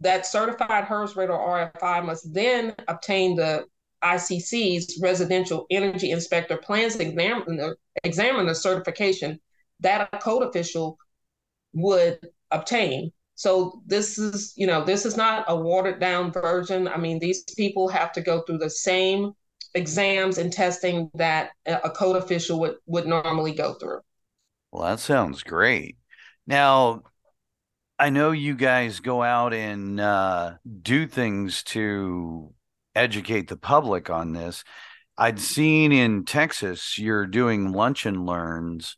that 0.00 0.26
certified 0.26 0.84
HERS 0.84 1.16
rater 1.16 1.32
RFI 1.32 2.04
must 2.04 2.32
then 2.32 2.74
obtain 2.86 3.36
the 3.36 3.64
ICC's 4.02 5.00
residential 5.02 5.66
energy 5.70 6.12
inspector 6.12 6.56
plans 6.56 6.96
examiner, 6.96 7.76
examiner 8.04 8.54
certification 8.54 9.40
that 9.80 10.08
a 10.12 10.18
code 10.18 10.44
official 10.44 10.98
would 11.72 12.18
obtain. 12.50 13.12
So 13.34 13.82
this 13.86 14.18
is, 14.18 14.52
you 14.56 14.66
know, 14.66 14.84
this 14.84 15.04
is 15.04 15.16
not 15.16 15.44
a 15.48 15.56
watered 15.56 16.00
down 16.00 16.32
version. 16.32 16.88
I 16.88 16.96
mean, 16.96 17.18
these 17.18 17.44
people 17.56 17.88
have 17.88 18.12
to 18.12 18.20
go 18.20 18.42
through 18.42 18.58
the 18.58 18.70
same 18.70 19.32
exams 19.74 20.38
and 20.38 20.52
testing 20.52 21.10
that 21.14 21.50
a 21.66 21.90
code 21.90 22.16
official 22.16 22.58
would 22.60 22.76
would 22.86 23.06
normally 23.06 23.52
go 23.52 23.74
through. 23.74 24.00
Well, 24.72 24.84
that 24.84 25.00
sounds 25.00 25.42
great. 25.42 25.96
Now, 26.46 27.02
I 27.98 28.10
know 28.10 28.30
you 28.30 28.54
guys 28.54 29.00
go 29.00 29.22
out 29.22 29.52
and 29.52 29.98
uh, 29.98 30.54
do 30.82 31.06
things 31.06 31.64
to 31.64 32.54
educate 32.94 33.48
the 33.48 33.56
public 33.56 34.08
on 34.08 34.32
this. 34.32 34.62
I'd 35.16 35.40
seen 35.40 35.90
in 35.90 36.24
Texas 36.24 36.96
you're 36.96 37.26
doing 37.26 37.72
lunch 37.72 38.06
and 38.06 38.24
learns 38.24 38.96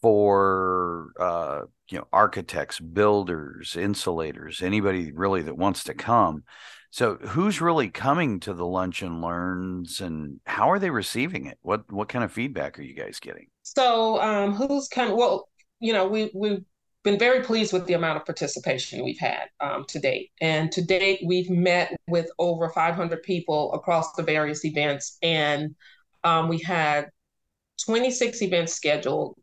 for 0.00 1.08
uh, 1.18 1.62
you 1.90 1.98
know 1.98 2.06
architects, 2.12 2.78
builders, 2.78 3.74
insulators, 3.74 4.62
anybody 4.62 5.10
really 5.10 5.42
that 5.42 5.58
wants 5.58 5.82
to 5.84 5.94
come. 5.94 6.44
So 6.90 7.16
who's 7.16 7.60
really 7.60 7.90
coming 7.90 8.38
to 8.40 8.54
the 8.54 8.64
lunch 8.64 9.02
and 9.02 9.20
learns 9.20 10.00
and 10.00 10.40
how 10.46 10.70
are 10.70 10.78
they 10.78 10.90
receiving 10.90 11.46
it? 11.46 11.58
What 11.62 11.92
what 11.92 12.08
kind 12.08 12.24
of 12.24 12.30
feedback 12.30 12.78
are 12.78 12.82
you 12.82 12.94
guys 12.94 13.18
getting? 13.18 13.48
So 13.64 14.20
um, 14.22 14.54
who's 14.54 14.86
coming? 14.86 15.16
Well, 15.16 15.48
you 15.80 15.92
know, 15.92 16.06
we 16.06 16.30
we 16.32 16.64
been 17.06 17.18
very 17.20 17.40
pleased 17.40 17.72
with 17.72 17.86
the 17.86 17.92
amount 17.92 18.16
of 18.16 18.26
participation 18.26 19.04
we've 19.04 19.20
had 19.20 19.44
um, 19.60 19.84
to 19.86 20.00
date. 20.00 20.32
And 20.40 20.72
to 20.72 20.82
date, 20.82 21.20
we've 21.24 21.48
met 21.48 21.96
with 22.08 22.28
over 22.40 22.68
500 22.68 23.22
people 23.22 23.72
across 23.74 24.12
the 24.14 24.24
various 24.24 24.64
events, 24.64 25.16
and 25.22 25.76
um, 26.24 26.48
we 26.48 26.58
had 26.58 27.10
26 27.84 28.42
events 28.42 28.74
scheduled. 28.74 29.38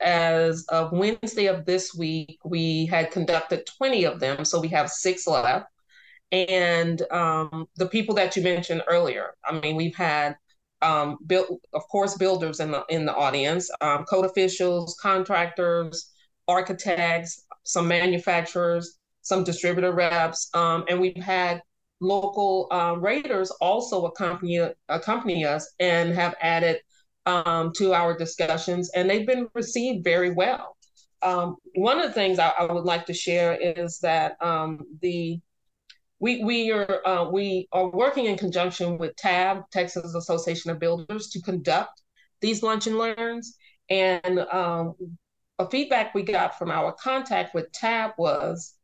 As 0.00 0.66
of 0.70 0.90
Wednesday 0.90 1.46
of 1.46 1.64
this 1.64 1.94
week, 1.94 2.40
we 2.44 2.86
had 2.86 3.12
conducted 3.12 3.64
20 3.78 4.02
of 4.02 4.18
them, 4.18 4.44
so 4.44 4.60
we 4.60 4.68
have 4.68 4.90
six 4.90 5.28
left. 5.28 5.66
And 6.32 7.00
um, 7.12 7.68
the 7.76 7.86
people 7.86 8.16
that 8.16 8.36
you 8.36 8.42
mentioned 8.42 8.82
earlier, 8.88 9.34
I 9.44 9.60
mean, 9.60 9.76
we've 9.76 9.94
had 9.94 10.36
um, 10.80 11.18
built, 11.28 11.60
of 11.74 11.82
course, 11.92 12.16
builders 12.16 12.58
in 12.58 12.72
the 12.72 12.84
in 12.88 13.04
the 13.04 13.14
audience, 13.14 13.70
um, 13.80 14.04
code 14.04 14.24
officials, 14.24 14.96
contractors, 15.00 16.11
architects, 16.48 17.44
some 17.64 17.88
manufacturers, 17.88 18.98
some 19.22 19.44
distributor 19.44 19.92
reps, 19.92 20.50
um, 20.54 20.84
and 20.88 21.00
we've 21.00 21.16
had 21.16 21.62
local 22.00 22.66
um, 22.72 23.00
raters 23.00 23.50
also 23.60 24.06
accompany 24.06 24.60
accompany 24.88 25.44
us 25.44 25.72
and 25.78 26.12
have 26.12 26.34
added 26.40 26.78
um, 27.26 27.72
to 27.76 27.94
our 27.94 28.16
discussions, 28.16 28.90
and 28.94 29.08
they've 29.08 29.26
been 29.26 29.48
received 29.54 30.04
very 30.04 30.32
well. 30.32 30.76
Um, 31.22 31.56
one 31.76 32.00
of 32.00 32.06
the 32.06 32.12
things 32.12 32.40
I, 32.40 32.48
I, 32.48 32.72
would 32.72 32.84
like 32.84 33.06
to 33.06 33.14
share 33.14 33.54
is 33.54 34.00
that 34.00 34.36
um, 34.42 34.80
the 35.00 35.40
we 36.18 36.42
we 36.44 36.72
are 36.72 37.06
uh, 37.06 37.30
we 37.30 37.68
are 37.72 37.88
working 37.90 38.26
in 38.26 38.36
conjunction 38.36 38.98
with 38.98 39.14
TAB, 39.16 39.70
Texas 39.70 40.14
Association 40.14 40.72
of 40.72 40.80
Builders, 40.80 41.28
to 41.30 41.40
conduct 41.40 42.02
these 42.40 42.62
lunch 42.64 42.88
and 42.88 42.98
learns, 42.98 43.56
and 43.88 44.40
um, 44.52 44.94
a 45.58 45.68
feedback 45.68 46.14
we 46.14 46.22
got 46.22 46.58
from 46.58 46.70
our 46.70 46.92
contact 46.92 47.54
with 47.54 47.70
TAB 47.72 48.12
was 48.18 48.74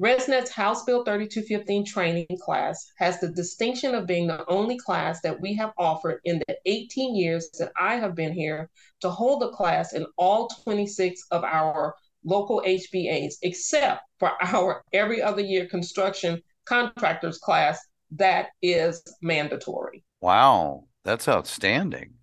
ResNet's 0.00 0.50
House 0.50 0.82
Bill 0.84 1.04
3215 1.04 1.84
training 1.86 2.26
class 2.42 2.90
has 2.98 3.20
the 3.20 3.28
distinction 3.28 3.94
of 3.94 4.08
being 4.08 4.26
the 4.26 4.44
only 4.48 4.76
class 4.76 5.20
that 5.20 5.40
we 5.40 5.54
have 5.54 5.72
offered 5.78 6.20
in 6.24 6.42
the 6.48 6.56
18 6.66 7.14
years 7.14 7.48
that 7.60 7.70
I 7.80 7.94
have 7.96 8.16
been 8.16 8.32
here 8.32 8.68
to 9.00 9.10
hold 9.10 9.44
a 9.44 9.50
class 9.50 9.92
in 9.92 10.04
all 10.16 10.48
26 10.64 11.22
of 11.30 11.44
our 11.44 11.94
local 12.24 12.60
HBAs, 12.66 13.34
except 13.42 14.02
for 14.18 14.32
our 14.42 14.82
every 14.92 15.22
other 15.22 15.42
year 15.42 15.66
construction 15.66 16.42
contractors 16.64 17.38
class 17.38 17.78
that 18.10 18.48
is 18.62 19.00
mandatory. 19.22 20.02
Wow, 20.20 20.86
that's 21.04 21.28
outstanding. 21.28 22.14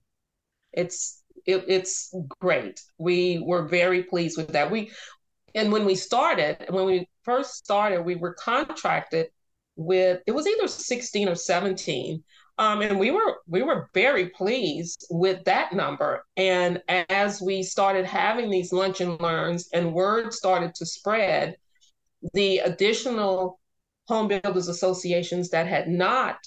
It's 0.73 1.20
it, 1.45 1.65
it's 1.67 2.13
great. 2.39 2.81
We 2.97 3.39
were 3.45 3.67
very 3.67 4.03
pleased 4.03 4.37
with 4.37 4.49
that. 4.49 4.71
We 4.71 4.91
and 5.53 5.71
when 5.71 5.85
we 5.85 5.95
started, 5.95 6.65
when 6.69 6.85
we 6.85 7.09
first 7.23 7.55
started, 7.55 8.01
we 8.01 8.15
were 8.15 8.33
contracted 8.33 9.27
with 9.75 10.21
it 10.27 10.31
was 10.31 10.47
either 10.47 10.67
16 10.67 11.27
or 11.27 11.35
17. 11.35 12.23
Um, 12.57 12.81
and 12.81 12.99
we 12.99 13.11
were 13.11 13.37
we 13.47 13.63
were 13.63 13.89
very 13.93 14.29
pleased 14.29 15.07
with 15.09 15.43
that 15.45 15.73
number. 15.73 16.25
And 16.37 16.81
as 16.87 17.41
we 17.41 17.63
started 17.63 18.05
having 18.05 18.49
these 18.49 18.71
lunch 18.71 19.01
and 19.01 19.19
learns 19.19 19.69
and 19.73 19.93
word 19.93 20.33
started 20.33 20.75
to 20.75 20.85
spread, 20.85 21.55
the 22.33 22.59
additional 22.59 23.59
home 24.07 24.27
builders 24.27 24.67
associations 24.67 25.49
that 25.49 25.67
had 25.67 25.87
not 25.87 26.37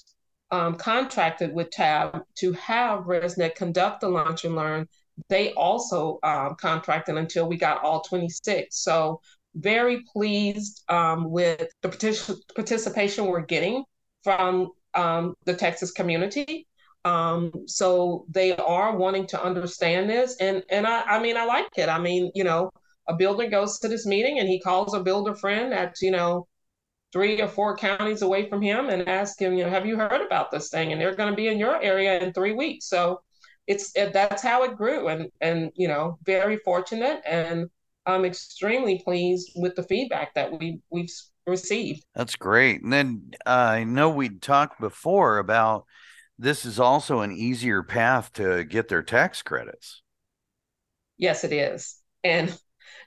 um, 0.51 0.77
contracted 0.77 1.53
with 1.53 1.71
TAB 1.71 2.23
to 2.37 2.53
have 2.53 3.05
ResNet 3.05 3.55
conduct 3.55 4.01
the 4.01 4.09
launch 4.09 4.45
and 4.45 4.55
learn, 4.55 4.87
they 5.29 5.53
also 5.53 6.19
um, 6.23 6.57
contracted 6.61 7.17
until 7.17 7.49
we 7.49 7.57
got 7.57 7.83
all 7.83 8.03
26. 8.03 8.77
So 8.77 9.21
very 9.55 10.03
pleased 10.13 10.83
um, 10.89 11.31
with 11.31 11.69
the 11.83 11.89
partic- 11.89 12.41
participation 12.55 13.27
we're 13.27 13.41
getting 13.41 13.85
from 14.23 14.71
um, 14.95 15.35
the 15.45 15.55
Texas 15.55 15.93
community. 15.93 16.67
Um, 17.05 17.53
so 17.67 18.25
they 18.31 18.57
are 18.57 18.97
wanting 18.97 19.27
to 19.29 19.43
understand 19.43 20.09
this, 20.09 20.37
and 20.41 20.63
and 20.71 20.87
I, 20.87 21.03
I 21.03 21.23
mean 21.23 21.37
I 21.37 21.45
like 21.45 21.69
it. 21.77 21.89
I 21.91 21.99
mean 21.99 22.31
you 22.35 22.45
know 22.45 22.71
a 23.09 23.15
builder 23.15 23.49
goes 23.49 23.79
to 23.81 23.89
this 23.89 24.07
meeting 24.07 24.39
and 24.39 24.49
he 24.49 24.61
calls 24.61 24.95
a 24.95 25.01
builder 25.03 25.35
friend 25.35 25.73
that's 25.73 26.01
you 26.01 26.11
know 26.11 26.47
three 27.15 27.41
or 27.41 27.49
four 27.49 27.77
counties 27.77 28.23
away 28.23 28.49
from 28.49 28.61
him 28.61 28.91
and 28.91 29.09
ask 29.09 29.41
him 29.41 29.55
you 29.55 29.63
know 29.63 29.71
have 29.71 29.87
you 29.87 29.97
heard 29.97 30.21
about 30.21 30.51
this 30.51 30.69
thing 30.69 30.93
and 30.93 31.01
they're 31.01 31.15
going 31.15 31.31
to 31.31 31.37
be 31.37 31.47
in 31.47 31.59
your 31.59 31.81
area 31.81 32.19
in 32.19 32.33
three 32.33 32.53
weeks. 32.53 32.89
So 32.89 33.23
it's 33.67 33.97
it, 33.97 34.13
that's 34.13 34.43
how 34.43 34.65
it 34.65 34.77
grew, 34.77 35.09
and 35.09 35.31
and 35.41 35.71
you 35.75 35.89
know 35.89 36.19
very 36.25 36.59
fortunate 36.59 37.23
and 37.25 37.71
I'm 38.05 38.25
extremely 38.25 39.01
pleased 39.03 39.53
with 39.57 39.77
the 39.77 39.85
feedback 39.85 40.35
that 40.35 40.59
we 40.59 40.81
we've 40.91 41.11
received. 41.47 42.05
That's 42.15 42.37
great. 42.37 42.83
And 42.83 42.93
then 42.93 43.31
uh, 43.47 43.51
I 43.51 43.85
know 43.85 44.11
we'd 44.11 44.43
talked 44.43 44.81
before 44.81 45.39
about 45.39 45.85
this 46.39 46.65
is 46.65 46.81
also 46.81 47.21
an 47.21 47.33
easier 47.33 47.83
path 47.83 48.33
to 48.35 48.65
get 48.65 48.89
their 48.89 49.03
tax 49.03 49.41
credits. 49.41 50.03
Yes, 51.17 51.45
it 51.45 51.53
is. 51.53 51.97
And 52.25 52.59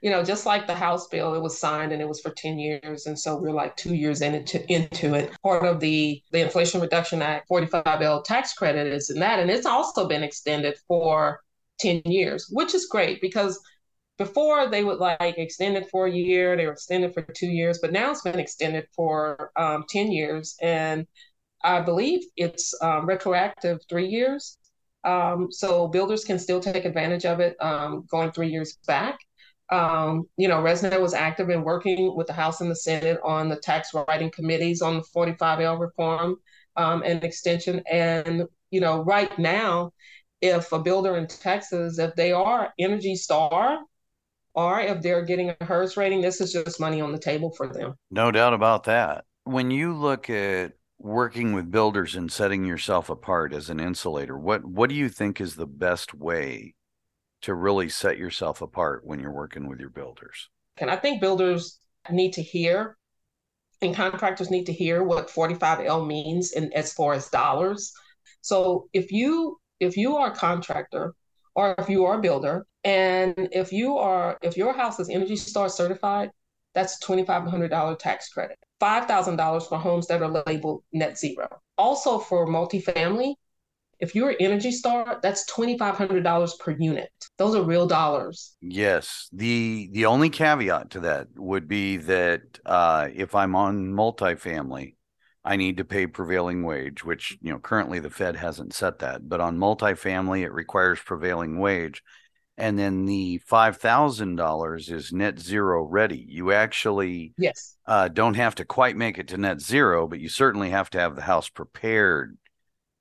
you 0.01 0.09
know, 0.09 0.23
just 0.23 0.45
like 0.45 0.67
the 0.67 0.75
House 0.75 1.07
bill, 1.07 1.33
it 1.33 1.41
was 1.41 1.59
signed 1.59 1.91
and 1.91 2.01
it 2.01 2.07
was 2.07 2.21
for 2.21 2.31
10 2.31 2.59
years. 2.59 3.05
And 3.05 3.17
so 3.17 3.35
we're 3.35 3.51
like 3.51 3.75
two 3.75 3.95
years 3.95 4.21
into, 4.21 4.65
into 4.71 5.13
it. 5.13 5.31
Part 5.41 5.65
of 5.65 5.79
the, 5.79 6.21
the 6.31 6.41
Inflation 6.41 6.81
Reduction 6.81 7.21
Act 7.21 7.49
45L 7.49 8.23
tax 8.23 8.53
credit 8.53 8.87
is 8.87 9.09
in 9.09 9.19
that. 9.19 9.39
And 9.39 9.49
it's 9.49 9.65
also 9.65 10.07
been 10.07 10.23
extended 10.23 10.77
for 10.87 11.41
10 11.79 12.03
years, 12.05 12.47
which 12.51 12.73
is 12.73 12.87
great 12.87 13.21
because 13.21 13.59
before 14.17 14.67
they 14.67 14.83
would 14.83 14.97
like 14.99 15.37
extend 15.37 15.77
it 15.77 15.89
for 15.89 16.07
a 16.07 16.11
year, 16.11 16.57
they 16.57 16.65
were 16.65 16.73
extended 16.73 17.13
for 17.13 17.21
two 17.21 17.47
years, 17.47 17.79
but 17.81 17.91
now 17.91 18.11
it's 18.11 18.21
been 18.21 18.39
extended 18.39 18.87
for 18.95 19.51
um, 19.55 19.83
10 19.87 20.11
years. 20.11 20.55
And 20.61 21.05
I 21.63 21.81
believe 21.81 22.21
it's 22.35 22.73
um, 22.81 23.05
retroactive 23.05 23.79
three 23.89 24.07
years. 24.07 24.57
Um, 25.03 25.47
so 25.51 25.87
builders 25.87 26.25
can 26.25 26.39
still 26.39 26.59
take 26.59 26.85
advantage 26.85 27.25
of 27.25 27.39
it 27.39 27.55
um, 27.61 28.05
going 28.09 28.31
three 28.31 28.49
years 28.49 28.77
back. 28.87 29.19
Um, 29.69 30.23
you 30.37 30.47
know, 30.47 30.61
ResNet 30.61 31.01
was 31.01 31.13
active 31.13 31.49
in 31.49 31.63
working 31.63 32.15
with 32.15 32.27
the 32.27 32.33
House 32.33 32.61
and 32.61 32.71
the 32.71 32.75
Senate 32.75 33.19
on 33.23 33.49
the 33.49 33.57
tax 33.57 33.93
writing 33.93 34.31
committees 34.31 34.81
on 34.81 34.97
the 34.97 35.03
45L 35.15 35.79
reform 35.79 36.37
um, 36.77 37.03
and 37.03 37.23
extension. 37.23 37.81
And, 37.91 38.43
you 38.71 38.79
know, 38.79 39.01
right 39.01 39.37
now, 39.37 39.91
if 40.41 40.71
a 40.71 40.79
builder 40.79 41.17
in 41.17 41.27
Texas, 41.27 41.99
if 41.99 42.15
they 42.15 42.31
are 42.31 42.73
Energy 42.79 43.15
Star 43.15 43.79
or 44.53 44.79
if 44.79 45.01
they're 45.01 45.25
getting 45.25 45.49
a 45.49 45.65
HERS 45.65 45.97
rating, 45.97 46.21
this 46.21 46.39
is 46.41 46.53
just 46.53 46.79
money 46.79 47.01
on 47.01 47.11
the 47.11 47.19
table 47.19 47.51
for 47.55 47.67
them. 47.67 47.95
No 48.09 48.31
doubt 48.31 48.53
about 48.53 48.85
that. 48.85 49.25
When 49.43 49.71
you 49.71 49.93
look 49.93 50.29
at 50.29 50.73
working 50.99 51.53
with 51.53 51.71
builders 51.71 52.15
and 52.15 52.31
setting 52.31 52.65
yourself 52.65 53.09
apart 53.09 53.53
as 53.53 53.69
an 53.69 53.79
insulator, 53.79 54.37
what 54.37 54.65
what 54.65 54.89
do 54.89 54.95
you 54.95 55.09
think 55.09 55.39
is 55.39 55.55
the 55.55 55.67
best 55.67 56.13
way 56.13 56.73
to 57.41 57.53
really 57.53 57.89
set 57.89 58.17
yourself 58.17 58.61
apart 58.61 59.05
when 59.05 59.19
you're 59.19 59.31
working 59.31 59.67
with 59.67 59.79
your 59.79 59.89
builders? 59.89 60.49
And 60.77 60.89
I 60.89 60.95
think 60.95 61.21
builders 61.21 61.79
need 62.11 62.33
to 62.33 62.41
hear 62.41 62.97
and 63.81 63.95
contractors 63.95 64.49
need 64.49 64.65
to 64.65 64.73
hear 64.73 65.03
what 65.03 65.29
45L 65.29 66.05
means 66.07 66.53
in 66.53 66.73
as 66.73 66.93
far 66.93 67.13
as 67.13 67.29
dollars. 67.29 67.93
So 68.41 68.89
if 68.93 69.11
you 69.11 69.59
if 69.79 69.97
you 69.97 70.15
are 70.17 70.31
a 70.31 70.35
contractor 70.35 71.13
or 71.55 71.75
if 71.77 71.89
you 71.89 72.05
are 72.05 72.17
a 72.17 72.21
builder 72.21 72.65
and 72.83 73.49
if 73.51 73.71
you 73.71 73.97
are, 73.97 74.37
if 74.41 74.57
your 74.57 74.73
house 74.73 74.99
is 74.99 75.09
Energy 75.09 75.35
Star 75.35 75.69
certified, 75.69 76.31
that's 76.73 77.03
$2,500 77.03 77.99
tax 77.99 78.29
credit. 78.29 78.57
$5,000 78.81 79.67
for 79.67 79.77
homes 79.77 80.07
that 80.07 80.21
are 80.21 80.43
labeled 80.45 80.83
net 80.93 81.17
zero. 81.17 81.47
Also 81.77 82.19
for 82.19 82.47
multifamily, 82.47 83.33
if 83.99 84.15
you're 84.15 84.29
an 84.29 84.37
Energy 84.39 84.71
Star, 84.71 85.19
that's 85.21 85.49
$2,500 85.51 86.59
per 86.59 86.71
unit. 86.71 87.09
Those 87.37 87.55
are 87.55 87.63
real 87.63 87.87
dollars. 87.87 88.55
Yes. 88.61 89.29
The 89.31 89.89
the 89.91 90.05
only 90.05 90.29
caveat 90.29 90.91
to 90.91 91.01
that 91.01 91.27
would 91.35 91.67
be 91.67 91.97
that 91.97 92.41
uh, 92.65 93.09
if 93.13 93.35
I'm 93.35 93.55
on 93.55 93.93
multifamily, 93.93 94.95
I 95.43 95.55
need 95.55 95.77
to 95.77 95.85
pay 95.85 96.07
prevailing 96.07 96.63
wage, 96.63 97.03
which 97.03 97.37
you 97.41 97.51
know 97.51 97.59
currently 97.59 97.99
the 97.99 98.09
Fed 98.09 98.35
hasn't 98.35 98.73
set 98.73 98.99
that, 98.99 99.27
but 99.27 99.41
on 99.41 99.57
multifamily 99.57 100.41
it 100.41 100.51
requires 100.51 100.99
prevailing 100.99 101.59
wage 101.59 102.03
and 102.57 102.77
then 102.77 103.05
the 103.05 103.37
five 103.45 103.77
thousand 103.77 104.35
dollars 104.35 104.89
is 104.89 105.13
net 105.13 105.39
zero 105.39 105.83
ready. 105.83 106.25
You 106.27 106.51
actually 106.51 107.33
yes 107.37 107.77
uh, 107.85 108.07
don't 108.07 108.33
have 108.33 108.55
to 108.55 108.65
quite 108.65 108.97
make 108.97 109.19
it 109.19 109.27
to 109.29 109.37
net 109.37 109.61
zero, 109.61 110.07
but 110.07 110.19
you 110.19 110.27
certainly 110.27 110.71
have 110.71 110.89
to 110.91 110.99
have 110.99 111.15
the 111.15 111.21
house 111.21 111.49
prepared 111.49 112.37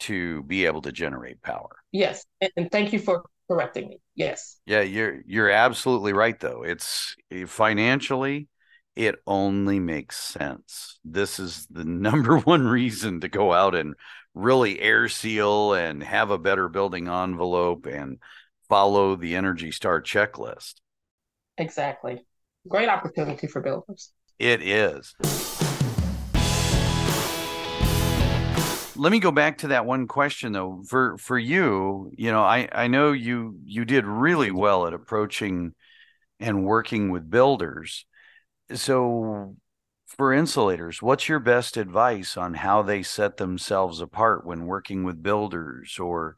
to 0.00 0.42
be 0.44 0.66
able 0.66 0.82
to 0.82 0.92
generate 0.92 1.42
power. 1.42 1.76
Yes, 1.92 2.24
and, 2.40 2.70
thank 2.70 2.92
you 2.92 2.98
for 2.98 3.24
correcting 3.48 3.88
me. 3.88 4.00
Yes. 4.14 4.56
Yeah, 4.66 4.82
you're 4.82 5.20
you're 5.26 5.50
absolutely 5.50 6.12
right. 6.12 6.38
Though 6.38 6.62
it's 6.62 7.16
financially, 7.46 8.48
it 8.94 9.16
only 9.26 9.78
makes 9.78 10.18
sense. 10.18 10.98
This 11.04 11.38
is 11.38 11.66
the 11.70 11.84
number 11.86 12.38
one 12.38 12.66
reason 12.66 13.20
to 13.20 13.28
go 13.28 13.52
out 13.52 13.74
and 13.74 13.94
really 14.34 14.80
air 14.80 15.08
seal 15.08 15.72
and 15.72 16.02
have 16.02 16.30
a 16.30 16.38
better 16.38 16.68
building 16.68 17.08
envelope 17.08 17.86
and 17.86 18.18
follow 18.68 19.16
the 19.16 19.36
Energy 19.36 19.70
Star 19.70 20.02
checklist. 20.02 20.74
Exactly. 21.58 22.24
Great 22.68 22.88
opportunity 22.88 23.46
for 23.46 23.60
builders. 23.60 24.10
It 24.38 24.60
is. 24.60 25.14
Let 28.96 29.12
me 29.12 29.20
go 29.20 29.30
back 29.30 29.58
to 29.58 29.68
that 29.68 29.86
one 29.86 30.06
question 30.06 30.52
though. 30.52 30.82
For 30.88 31.16
for 31.18 31.38
you, 31.38 32.10
you 32.16 32.30
know, 32.30 32.42
I 32.42 32.68
I 32.72 32.88
know 32.88 33.12
you 33.12 33.58
you 33.64 33.84
did 33.84 34.04
really 34.04 34.50
well 34.50 34.86
at 34.86 34.94
approaching 34.94 35.74
and 36.40 36.64
working 36.64 37.10
with 37.10 37.30
builders. 37.30 38.06
So 38.74 39.56
for 40.06 40.32
insulators, 40.32 41.02
what's 41.02 41.28
your 41.28 41.40
best 41.40 41.76
advice 41.76 42.36
on 42.36 42.54
how 42.54 42.82
they 42.82 43.02
set 43.02 43.36
themselves 43.36 44.00
apart 44.00 44.46
when 44.46 44.66
working 44.66 45.04
with 45.04 45.22
builders 45.22 45.98
or 45.98 46.36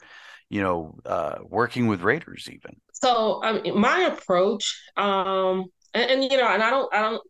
you 0.51 0.63
know, 0.63 0.99
uh, 1.05 1.39
working 1.43 1.87
with 1.87 2.01
raters 2.01 2.49
even? 2.51 2.81
So 2.93 3.43
mean, 3.61 3.79
my 3.79 4.11
approach, 4.13 4.81
um, 4.97 5.67
and, 5.95 6.11
and, 6.11 6.23
you 6.25 6.39
know, 6.39 6.49
and 6.49 6.63
I 6.63 6.71
don't, 6.71 6.95
I 6.95 7.01
don't, 7.03 7.23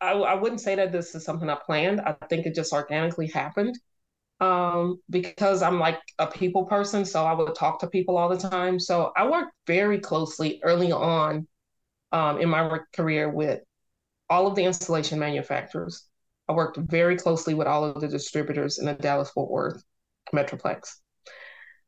I, 0.00 0.12
I 0.12 0.34
wouldn't 0.34 0.60
say 0.60 0.74
that 0.74 0.92
this 0.92 1.14
is 1.14 1.24
something 1.24 1.48
I 1.48 1.56
planned. 1.64 2.00
I 2.00 2.14
think 2.28 2.46
it 2.46 2.54
just 2.54 2.72
organically 2.72 3.28
happened 3.28 3.78
um, 4.40 5.00
because 5.10 5.62
I'm 5.62 5.78
like 5.78 6.00
a 6.18 6.26
people 6.26 6.64
person. 6.64 7.04
So 7.04 7.24
I 7.24 7.34
would 7.34 7.54
talk 7.54 7.80
to 7.80 7.86
people 7.86 8.16
all 8.16 8.28
the 8.28 8.38
time. 8.38 8.78
So 8.78 9.12
I 9.16 9.28
worked 9.28 9.52
very 9.66 9.98
closely 9.98 10.60
early 10.62 10.92
on 10.92 11.46
um, 12.12 12.40
in 12.40 12.48
my 12.48 12.78
career 12.94 13.28
with 13.28 13.60
all 14.28 14.46
of 14.46 14.54
the 14.54 14.64
installation 14.64 15.18
manufacturers. 15.18 16.06
I 16.48 16.52
worked 16.52 16.78
very 16.78 17.16
closely 17.16 17.54
with 17.54 17.66
all 17.66 17.84
of 17.84 18.00
the 18.00 18.08
distributors 18.08 18.78
in 18.78 18.86
the 18.86 18.94
Dallas 18.94 19.30
Fort 19.30 19.50
Worth 19.50 19.82
Metroplex. 20.34 20.96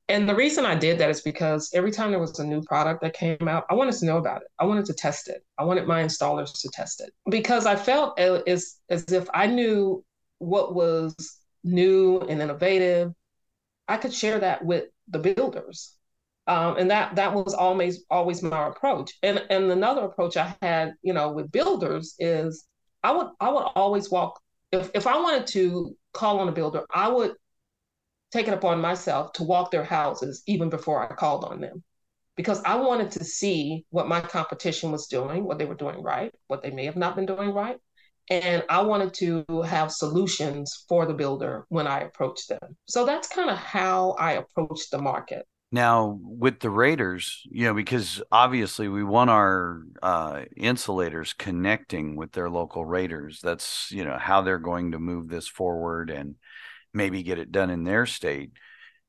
And 0.08 0.28
the 0.28 0.34
reason 0.34 0.66
I 0.66 0.74
did 0.74 0.98
that 0.98 1.10
is 1.10 1.22
because 1.22 1.70
every 1.74 1.90
time 1.90 2.10
there 2.10 2.20
was 2.20 2.38
a 2.38 2.44
new 2.44 2.60
product 2.62 3.02
that 3.02 3.14
came 3.14 3.48
out, 3.48 3.64
I 3.70 3.74
wanted 3.74 3.94
to 3.94 4.04
know 4.06 4.18
about 4.18 4.42
it. 4.42 4.48
I 4.58 4.64
wanted 4.64 4.84
to 4.86 4.92
test 4.92 5.28
it. 5.28 5.42
I 5.58 5.64
wanted 5.64 5.86
my 5.86 6.02
installers 6.02 6.60
to 6.60 6.68
test 6.72 7.00
it 7.00 7.12
because 7.30 7.66
I 7.66 7.76
felt 7.76 8.18
as, 8.18 8.76
as 8.90 9.04
if 9.04 9.28
I 9.32 9.46
knew 9.46 10.04
what 10.38 10.74
was 10.74 11.41
new 11.64 12.20
and 12.20 12.40
innovative. 12.42 13.12
I 13.88 13.96
could 13.96 14.14
share 14.14 14.40
that 14.40 14.64
with 14.64 14.86
the 15.08 15.18
builders. 15.18 15.96
Um, 16.46 16.76
and 16.76 16.90
that 16.90 17.14
that 17.16 17.34
was 17.34 17.54
always 17.54 18.04
always 18.10 18.42
my 18.42 18.68
approach. 18.68 19.12
And 19.22 19.44
and 19.50 19.70
another 19.70 20.02
approach 20.02 20.36
I 20.36 20.56
had, 20.60 20.94
you 21.02 21.12
know, 21.12 21.32
with 21.32 21.52
builders 21.52 22.14
is 22.18 22.66
I 23.02 23.12
would 23.12 23.28
I 23.40 23.50
would 23.50 23.66
always 23.76 24.10
walk 24.10 24.40
if 24.72 24.90
if 24.94 25.06
I 25.06 25.18
wanted 25.18 25.46
to 25.48 25.96
call 26.12 26.40
on 26.40 26.48
a 26.48 26.52
builder, 26.52 26.84
I 26.92 27.08
would 27.08 27.34
take 28.32 28.48
it 28.48 28.54
upon 28.54 28.80
myself 28.80 29.32
to 29.34 29.44
walk 29.44 29.70
their 29.70 29.84
houses 29.84 30.42
even 30.46 30.70
before 30.70 31.02
I 31.02 31.14
called 31.14 31.44
on 31.44 31.60
them 31.60 31.84
because 32.36 32.62
I 32.64 32.76
wanted 32.76 33.10
to 33.12 33.24
see 33.24 33.84
what 33.90 34.08
my 34.08 34.20
competition 34.20 34.90
was 34.90 35.06
doing, 35.06 35.44
what 35.44 35.58
they 35.58 35.66
were 35.66 35.74
doing 35.74 36.02
right, 36.02 36.32
what 36.48 36.62
they 36.62 36.70
may 36.70 36.86
have 36.86 36.96
not 36.96 37.14
been 37.14 37.26
doing 37.26 37.52
right. 37.52 37.78
And 38.32 38.64
I 38.70 38.80
wanted 38.80 39.12
to 39.14 39.60
have 39.60 39.92
solutions 39.92 40.86
for 40.88 41.04
the 41.04 41.12
builder 41.12 41.66
when 41.68 41.86
I 41.86 42.00
approached 42.00 42.48
them. 42.48 42.78
So 42.86 43.04
that's 43.04 43.28
kind 43.28 43.50
of 43.50 43.58
how 43.58 44.12
I 44.12 44.32
approached 44.32 44.90
the 44.90 45.02
market. 45.02 45.46
Now, 45.70 46.18
with 46.22 46.58
the 46.60 46.70
raters, 46.70 47.42
you 47.50 47.66
know, 47.66 47.74
because 47.74 48.22
obviously 48.32 48.88
we 48.88 49.04
want 49.04 49.28
our 49.28 49.82
uh, 50.02 50.44
insulators 50.56 51.34
connecting 51.34 52.16
with 52.16 52.32
their 52.32 52.48
local 52.48 52.86
raters. 52.86 53.40
That's, 53.42 53.90
you 53.90 54.02
know, 54.02 54.16
how 54.18 54.40
they're 54.40 54.58
going 54.58 54.92
to 54.92 54.98
move 54.98 55.28
this 55.28 55.46
forward 55.46 56.08
and 56.08 56.36
maybe 56.94 57.22
get 57.22 57.38
it 57.38 57.52
done 57.52 57.68
in 57.68 57.84
their 57.84 58.06
state. 58.06 58.52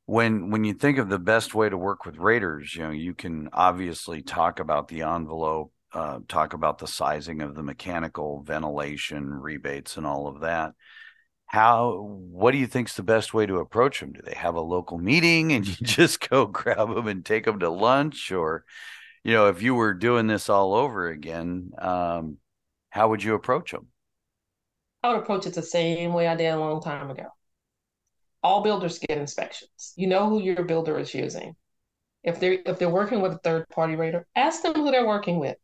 When 0.05 0.51
when 0.51 0.65
you 0.65 0.73
think 0.73 0.97
of 0.97 1.07
the 1.07 1.17
best 1.17 1.55
way 1.55 1.69
to 1.69 1.77
work 1.77 2.05
with 2.05 2.17
raters, 2.17 2.75
you 2.75 2.83
know, 2.83 2.91
you 2.91 3.13
can 3.13 3.47
obviously 3.53 4.21
talk 4.21 4.59
about 4.59 4.89
the 4.89 5.03
envelope, 5.03 5.71
uh, 5.93 6.19
talk 6.27 6.53
about 6.53 6.79
the 6.79 6.87
sizing 6.87 7.41
of 7.41 7.55
the 7.55 7.63
mechanical 7.63 8.41
ventilation 8.41 9.29
rebates 9.29 9.97
and 9.97 10.05
all 10.05 10.27
of 10.27 10.41
that. 10.41 10.73
How 11.45 12.01
what 12.01 12.51
do 12.51 12.57
you 12.57 12.67
think's 12.67 12.95
the 12.95 13.03
best 13.03 13.33
way 13.33 13.45
to 13.45 13.57
approach 13.57 13.99
them 13.99 14.11
do 14.13 14.21
they 14.23 14.35
have 14.35 14.55
a 14.55 14.61
local 14.61 14.97
meeting 14.97 15.51
and 15.51 15.67
you 15.67 15.75
just 15.83 16.27
go 16.29 16.45
grab 16.45 16.93
them 16.93 17.07
and 17.07 17.23
take 17.23 17.45
them 17.45 17.59
to 17.59 17.69
lunch? 17.69 18.31
Or 18.31 18.65
you 19.23 19.33
know 19.33 19.47
if 19.47 19.61
you 19.61 19.75
were 19.75 19.93
doing 19.93 20.27
this 20.27 20.49
all 20.49 20.73
over 20.73 21.09
again 21.09 21.71
um, 21.77 22.37
how 22.89 23.09
would 23.09 23.23
you 23.23 23.33
approach 23.33 23.71
them 23.71 23.87
i 25.01 25.09
would 25.09 25.21
approach 25.21 25.45
it 25.45 25.53
the 25.53 25.61
same 25.61 26.13
way 26.13 26.27
i 26.27 26.35
did 26.35 26.47
a 26.49 26.59
long 26.59 26.81
time 26.81 27.09
ago. 27.09 27.25
All 28.41 28.61
builders 28.61 28.99
get 28.99 29.17
inspections. 29.17 29.93
You 29.95 30.07
know 30.07 30.27
who 30.27 30.41
your 30.41 30.63
builder 30.63 30.99
is 30.99 31.13
using. 31.13 31.55
If 32.23 32.41
they're 32.41 32.59
if 32.65 32.77
they're 32.77 32.89
working 32.89 33.21
with 33.21 33.31
a 33.31 33.37
third 33.37 33.69
party 33.69 33.95
rater 33.95 34.27
ask 34.35 34.61
them 34.61 34.73
who 34.73 34.91
they're 34.91 35.07
working 35.07 35.39
with 35.39 35.55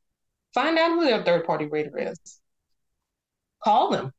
find 0.53 0.77
out 0.77 0.91
who 0.91 1.05
their 1.05 1.23
third 1.23 1.45
party 1.45 1.65
rater 1.65 1.97
is. 1.97 2.39
Call 3.63 3.91
them. 3.91 4.13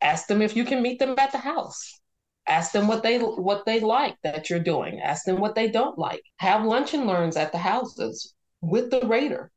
Ask 0.00 0.26
them 0.26 0.42
if 0.42 0.56
you 0.56 0.64
can 0.64 0.82
meet 0.82 0.98
them 0.98 1.14
at 1.18 1.32
the 1.32 1.38
house. 1.38 2.00
Ask 2.46 2.72
them 2.72 2.88
what 2.88 3.02
they 3.02 3.18
what 3.18 3.64
they 3.66 3.80
like 3.80 4.16
that 4.22 4.50
you're 4.50 4.58
doing. 4.58 5.00
Ask 5.00 5.24
them 5.24 5.38
what 5.38 5.54
they 5.54 5.70
don't 5.70 5.96
like. 5.98 6.22
Have 6.38 6.64
lunch 6.64 6.92
and 6.92 7.06
learns 7.06 7.36
at 7.36 7.52
the 7.52 7.58
houses 7.58 8.34
with 8.60 8.90
the 8.90 9.06
rater. 9.06 9.52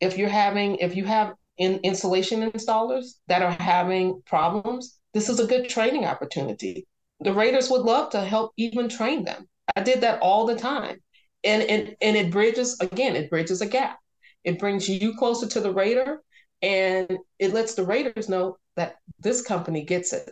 If 0.00 0.16
you're 0.16 0.28
having 0.28 0.76
if 0.76 0.96
you 0.96 1.04
have 1.04 1.34
in, 1.58 1.80
insulation 1.82 2.50
installers 2.50 3.14
that 3.28 3.42
are 3.42 3.56
having 3.60 4.22
problems 4.26 4.98
this 5.16 5.30
is 5.30 5.40
a 5.40 5.46
good 5.46 5.66
training 5.70 6.04
opportunity. 6.04 6.86
The 7.20 7.32
raters 7.32 7.70
would 7.70 7.80
love 7.80 8.10
to 8.10 8.20
help 8.20 8.52
even 8.58 8.86
train 8.86 9.24
them. 9.24 9.48
I 9.74 9.82
did 9.82 10.02
that 10.02 10.20
all 10.20 10.44
the 10.44 10.56
time. 10.56 10.98
And 11.42 11.62
and, 11.62 11.96
and 12.02 12.16
it 12.16 12.30
bridges 12.30 12.78
again 12.80 13.16
it 13.16 13.30
bridges 13.30 13.62
a 13.62 13.66
gap 13.66 13.98
it 14.46 14.60
brings 14.60 14.88
you 14.88 15.14
closer 15.16 15.46
to 15.48 15.60
the 15.60 15.72
rater 15.72 16.22
and 16.62 17.18
it 17.38 17.52
lets 17.52 17.74
the 17.74 17.84
raters 17.84 18.28
know 18.28 18.56
that 18.76 18.96
this 19.18 19.42
company 19.42 19.84
gets 19.84 20.12
it. 20.12 20.30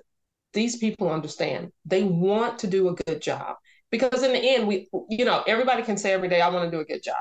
These 0.52 0.76
people 0.76 1.10
understand. 1.10 1.72
They 1.84 2.04
want 2.04 2.60
to 2.60 2.68
do 2.68 2.88
a 2.88 2.94
good 2.94 3.20
job 3.20 3.56
because 3.90 4.22
in 4.22 4.32
the 4.32 4.38
end, 4.38 4.68
we, 4.68 4.88
you 5.10 5.24
know, 5.24 5.42
everybody 5.46 5.82
can 5.82 5.98
say 5.98 6.12
every 6.12 6.28
day, 6.28 6.40
I 6.40 6.48
want 6.48 6.70
to 6.70 6.74
do 6.74 6.80
a 6.80 6.84
good 6.84 7.02
job. 7.02 7.16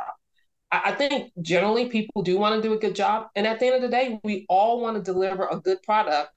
I, 0.72 0.92
think 0.92 1.32
generally 1.42 1.90
people 1.90 2.24
do 2.24 2.38
want 2.38 2.62
to 2.62 2.68
do 2.68 2.74
a 2.74 2.80
good 2.80 2.96
job. 2.96 3.28
And 3.36 3.46
at 3.46 3.60
the 3.60 3.68
end 3.68 3.76
of 3.76 3.82
the 3.84 3.90
day, 3.90 4.20
we 4.24 4.46
all 4.50 4.82
want 4.82 4.98
to 4.98 5.04
deliver 5.04 5.48
a 5.48 5.60
good 5.60 5.82
product 5.84 6.32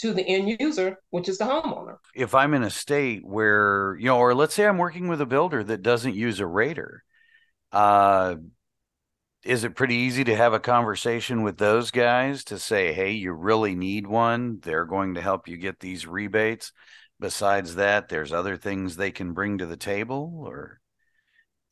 to 0.00 0.12
the 0.14 0.22
end 0.22 0.56
user, 0.60 0.98
which 1.10 1.28
is 1.28 1.38
the 1.38 1.44
homeowner. 1.44 1.96
If 2.14 2.34
I'm 2.34 2.54
in 2.54 2.62
a 2.62 2.70
state 2.70 3.24
where, 3.24 3.96
you 3.98 4.06
know, 4.06 4.18
or 4.18 4.34
let's 4.34 4.54
say 4.54 4.66
I'm 4.66 4.78
working 4.78 5.08
with 5.08 5.20
a 5.20 5.26
builder 5.26 5.62
that 5.62 5.82
doesn't 5.82 6.14
use 6.14 6.40
a 6.40 6.46
rater, 6.46 7.04
uh, 7.70 8.36
is 9.44 9.64
it 9.64 9.74
pretty 9.74 9.96
easy 9.96 10.24
to 10.24 10.36
have 10.36 10.52
a 10.52 10.60
conversation 10.60 11.42
with 11.42 11.58
those 11.58 11.90
guys 11.90 12.44
to 12.44 12.58
say, 12.58 12.92
hey, 12.92 13.10
you 13.10 13.32
really 13.32 13.74
need 13.74 14.06
one? 14.06 14.60
They're 14.62 14.84
going 14.84 15.14
to 15.14 15.20
help 15.20 15.48
you 15.48 15.56
get 15.56 15.80
these 15.80 16.06
rebates. 16.06 16.72
Besides 17.18 17.76
that, 17.76 18.08
there's 18.08 18.32
other 18.32 18.56
things 18.56 18.96
they 18.96 19.10
can 19.10 19.32
bring 19.32 19.58
to 19.58 19.66
the 19.66 19.76
table 19.76 20.42
or 20.46 20.80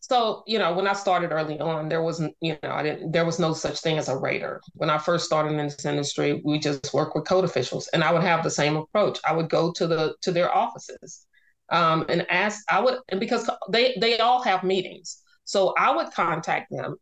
so 0.00 0.42
you 0.46 0.58
know 0.58 0.72
when 0.72 0.86
i 0.86 0.92
started 0.94 1.30
early 1.30 1.60
on 1.60 1.88
there 1.88 2.02
wasn't 2.02 2.34
you 2.40 2.56
know 2.62 2.70
i 2.70 2.82
didn't 2.82 3.12
there 3.12 3.26
was 3.26 3.38
no 3.38 3.52
such 3.52 3.80
thing 3.80 3.98
as 3.98 4.08
a 4.08 4.16
rater 4.16 4.60
when 4.72 4.88
i 4.88 4.96
first 4.96 5.26
started 5.26 5.50
in 5.50 5.58
this 5.58 5.84
industry 5.84 6.40
we 6.44 6.58
just 6.58 6.92
worked 6.94 7.14
with 7.14 7.26
code 7.26 7.44
officials 7.44 7.86
and 7.88 8.02
i 8.02 8.10
would 8.10 8.22
have 8.22 8.42
the 8.42 8.50
same 8.50 8.76
approach 8.76 9.18
i 9.26 9.32
would 9.32 9.50
go 9.50 9.70
to 9.70 9.86
the 9.86 10.14
to 10.22 10.32
their 10.32 10.52
offices 10.54 11.26
um, 11.70 12.06
and 12.08 12.26
ask 12.30 12.64
i 12.70 12.80
would 12.80 12.98
and 13.10 13.20
because 13.20 13.48
they 13.70 13.94
they 14.00 14.18
all 14.18 14.42
have 14.42 14.64
meetings 14.64 15.22
so 15.44 15.74
i 15.78 15.94
would 15.94 16.10
contact 16.12 16.70
them 16.70 16.96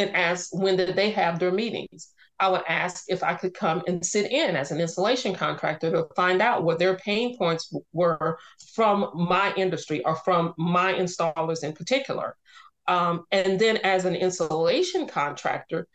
and 0.00 0.16
ask 0.16 0.54
when 0.54 0.76
did 0.76 0.96
they 0.96 1.10
have 1.10 1.38
their 1.38 1.52
meetings. 1.52 2.12
I 2.38 2.48
would 2.48 2.62
ask 2.66 3.04
if 3.08 3.22
I 3.22 3.34
could 3.34 3.52
come 3.52 3.82
and 3.86 4.04
sit 4.04 4.32
in 4.32 4.56
as 4.56 4.70
an 4.70 4.80
installation 4.80 5.34
contractor 5.34 5.90
to 5.90 6.06
find 6.16 6.40
out 6.40 6.64
what 6.64 6.78
their 6.78 6.96
pain 6.96 7.36
points 7.36 7.72
were 7.92 8.38
from 8.74 9.10
my 9.14 9.52
industry 9.56 10.02
or 10.04 10.16
from 10.16 10.54
my 10.56 10.94
installers 10.94 11.62
in 11.62 11.74
particular. 11.74 12.36
Um, 12.88 13.24
and 13.30 13.58
then 13.58 13.76
as 13.78 14.06
an 14.06 14.16
installation 14.16 15.06
contractor, 15.06 15.86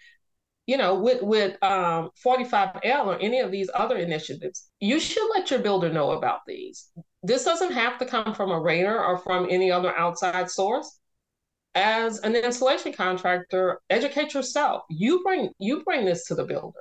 you 0.68 0.78
know, 0.78 0.96
with 0.96 1.22
with 1.24 1.62
um, 1.64 2.12
45L 2.24 3.06
or 3.08 3.20
any 3.20 3.40
of 3.40 3.52
these 3.52 3.70
other 3.74 3.98
initiatives, 3.98 4.70
you 4.80 5.00
should 5.00 5.28
let 5.34 5.50
your 5.50 5.60
builder 5.60 5.92
know 5.92 6.12
about 6.12 6.42
these. 6.48 6.90
This 7.24 7.44
doesn't 7.44 7.72
have 7.72 7.98
to 8.00 8.06
come 8.06 8.36
from 8.36 8.52
a 8.52 8.60
rater 8.60 9.04
or 9.04 9.18
from 9.18 9.48
any 9.50 9.72
other 9.72 9.96
outside 9.98 10.50
source 10.50 11.00
as 11.76 12.20
an 12.20 12.36
installation 12.36 12.94
contractor, 12.94 13.82
educate 13.90 14.34
yourself. 14.34 14.84
You 14.90 15.22
bring 15.24 15.52
you 15.60 15.84
bring 15.84 16.06
this 16.06 16.26
to 16.28 16.36
the 16.36 16.46
builder. 16.46 16.80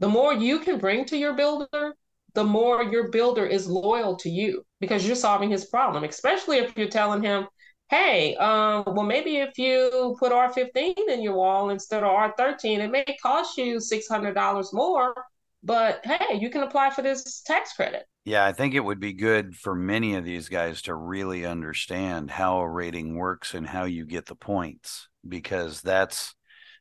The 0.00 0.08
more 0.08 0.32
you 0.34 0.58
can 0.60 0.78
bring 0.78 1.04
to 1.06 1.16
your 1.16 1.34
builder, 1.34 1.94
the 2.34 2.42
more 2.44 2.82
your 2.82 3.08
builder 3.10 3.46
is 3.46 3.68
loyal 3.68 4.16
to 4.16 4.28
you 4.28 4.64
because 4.80 5.06
you're 5.06 5.14
solving 5.14 5.50
his 5.50 5.66
problem. 5.66 6.02
Especially 6.04 6.58
if 6.58 6.76
you're 6.76 6.88
telling 6.88 7.22
him, 7.22 7.46
"Hey, 7.88 8.34
um, 8.36 8.82
well, 8.86 9.04
maybe 9.04 9.36
if 9.38 9.58
you 9.58 10.16
put 10.18 10.32
R15 10.32 11.08
in 11.08 11.22
your 11.22 11.34
wall 11.34 11.70
instead 11.70 12.02
of 12.02 12.10
R13, 12.10 12.80
it 12.80 12.90
may 12.90 13.04
cost 13.22 13.56
you 13.58 13.78
six 13.80 14.08
hundred 14.08 14.34
dollars 14.34 14.72
more, 14.72 15.14
but 15.62 16.04
hey, 16.04 16.34
you 16.40 16.50
can 16.50 16.62
apply 16.64 16.90
for 16.90 17.02
this 17.02 17.42
tax 17.42 17.72
credit." 17.74 18.08
Yeah, 18.24 18.44
I 18.44 18.52
think 18.52 18.74
it 18.74 18.84
would 18.84 19.00
be 19.00 19.14
good 19.14 19.56
for 19.56 19.74
many 19.74 20.14
of 20.14 20.24
these 20.24 20.48
guys 20.48 20.82
to 20.82 20.94
really 20.94 21.46
understand 21.46 22.30
how 22.30 22.58
a 22.58 22.68
rating 22.68 23.16
works 23.16 23.54
and 23.54 23.66
how 23.66 23.84
you 23.84 24.04
get 24.04 24.26
the 24.26 24.34
points 24.34 25.08
because 25.26 25.80
that's 25.80 26.34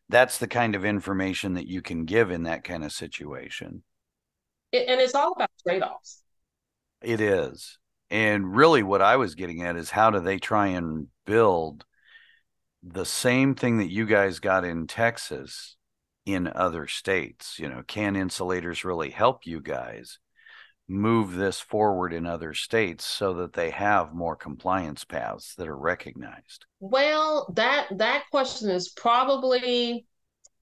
that's 0.09 0.39
the 0.39 0.47
kind 0.47 0.75
of 0.75 0.83
information 0.83 1.53
that 1.53 1.67
you 1.67 1.81
can 1.81 2.05
give 2.05 2.31
in 2.31 2.43
that 2.43 2.63
kind 2.63 2.83
of 2.83 2.91
situation. 2.91 3.83
and 4.73 4.99
it's 4.99 5.15
all 5.15 5.33
about 5.33 5.51
trade-offs. 5.65 6.23
It 7.01 7.21
is. 7.21 7.77
And 8.09 8.55
really 8.55 8.83
what 8.83 9.01
I 9.01 9.17
was 9.17 9.35
getting 9.35 9.61
at 9.63 9.75
is 9.75 9.91
how 9.91 10.09
do 10.09 10.19
they 10.19 10.39
try 10.39 10.67
and 10.67 11.07
build 11.25 11.85
the 12.81 13.05
same 13.05 13.55
thing 13.55 13.77
that 13.77 13.91
you 13.91 14.05
guys 14.05 14.39
got 14.39 14.65
in 14.65 14.87
Texas 14.87 15.77
in 16.25 16.47
other 16.47 16.87
states? 16.87 17.59
You 17.59 17.69
know, 17.69 17.83
can 17.85 18.15
insulators 18.15 18.83
really 18.83 19.11
help 19.11 19.45
you 19.45 19.61
guys? 19.61 20.17
Move 20.89 21.35
this 21.35 21.59
forward 21.59 22.11
in 22.11 22.25
other 22.25 22.53
states 22.53 23.05
so 23.05 23.33
that 23.35 23.53
they 23.53 23.69
have 23.69 24.13
more 24.13 24.35
compliance 24.35 25.03
paths 25.05 25.53
that 25.55 25.67
are 25.67 25.77
recognized? 25.77 26.65
Well, 26.79 27.51
that 27.55 27.87
that 27.97 28.23
question 28.31 28.69
is 28.69 28.89
probably 28.89 30.05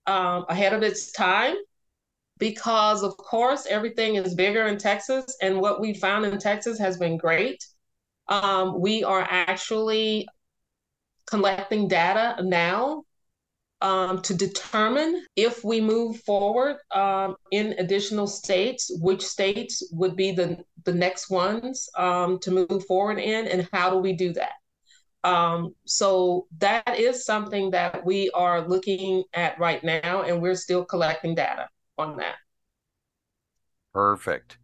um, 0.06 0.46
ahead 0.50 0.74
of 0.74 0.84
its 0.84 1.12
time 1.14 1.56
because, 2.38 3.04
of 3.04 3.16
course, 3.18 3.66
everything 3.68 4.16
is 4.16 4.36
bigger 4.36 4.68
in 4.68 4.78
Texas, 4.78 5.38
and 5.42 5.60
what 5.60 5.82
we 5.82 5.94
found 5.94 6.26
in 6.26 6.38
Texas 6.38 6.78
has 6.78 6.98
been 6.98 7.18
great. 7.18 7.66
Um, 8.28 8.80
we 8.80 9.04
are 9.04 9.26
actually 9.30 10.28
collecting 11.26 11.88
data 11.88 12.42
now 12.44 13.04
um, 13.82 14.22
to 14.24 14.34
determine 14.34 15.26
if 15.36 15.64
we 15.64 15.80
move 15.82 16.20
forward 16.22 16.78
um, 16.92 17.36
in 17.52 17.76
additional 17.78 18.28
states, 18.28 18.92
which 19.02 19.24
states 19.24 19.88
would 19.92 20.16
be 20.16 20.32
the, 20.32 20.58
the 20.84 20.94
next 20.94 21.30
ones 21.30 21.90
um, 21.96 22.40
to 22.40 22.52
move 22.52 22.86
forward 22.88 23.20
in, 23.20 23.48
and 23.48 23.68
how 23.72 23.90
do 23.90 23.98
we 23.98 24.14
do 24.14 24.34
that? 24.34 24.54
Um, 25.24 25.76
so 25.86 26.48
that 26.60 26.98
is 26.98 27.26
something 27.26 27.72
that 27.72 28.06
we 28.06 28.30
are 28.32 28.68
looking 28.68 29.24
at 29.34 29.60
right 29.60 29.84
now, 29.84 30.24
and 30.24 30.42
we're 30.42 30.56
still 30.56 30.86
collecting 30.86 31.36
data 31.36 31.68
on 31.98 32.18
that. 32.18 32.36
Perfect. 33.94 34.58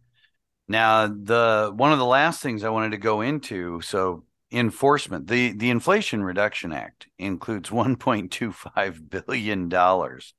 Now, 0.66 1.06
the 1.06 1.72
one 1.74 1.92
of 1.92 1.98
the 1.98 2.06
last 2.06 2.42
things 2.42 2.64
I 2.64 2.70
wanted 2.70 2.92
to 2.92 2.98
go 2.98 3.20
into, 3.20 3.80
so 3.82 4.24
enforcement. 4.54 5.26
The 5.26 5.52
the 5.52 5.70
inflation 5.70 6.22
reduction 6.22 6.72
act 6.72 7.08
includes 7.18 7.70
1.25 7.70 9.10
billion 9.10 9.68
dollars 9.68 10.34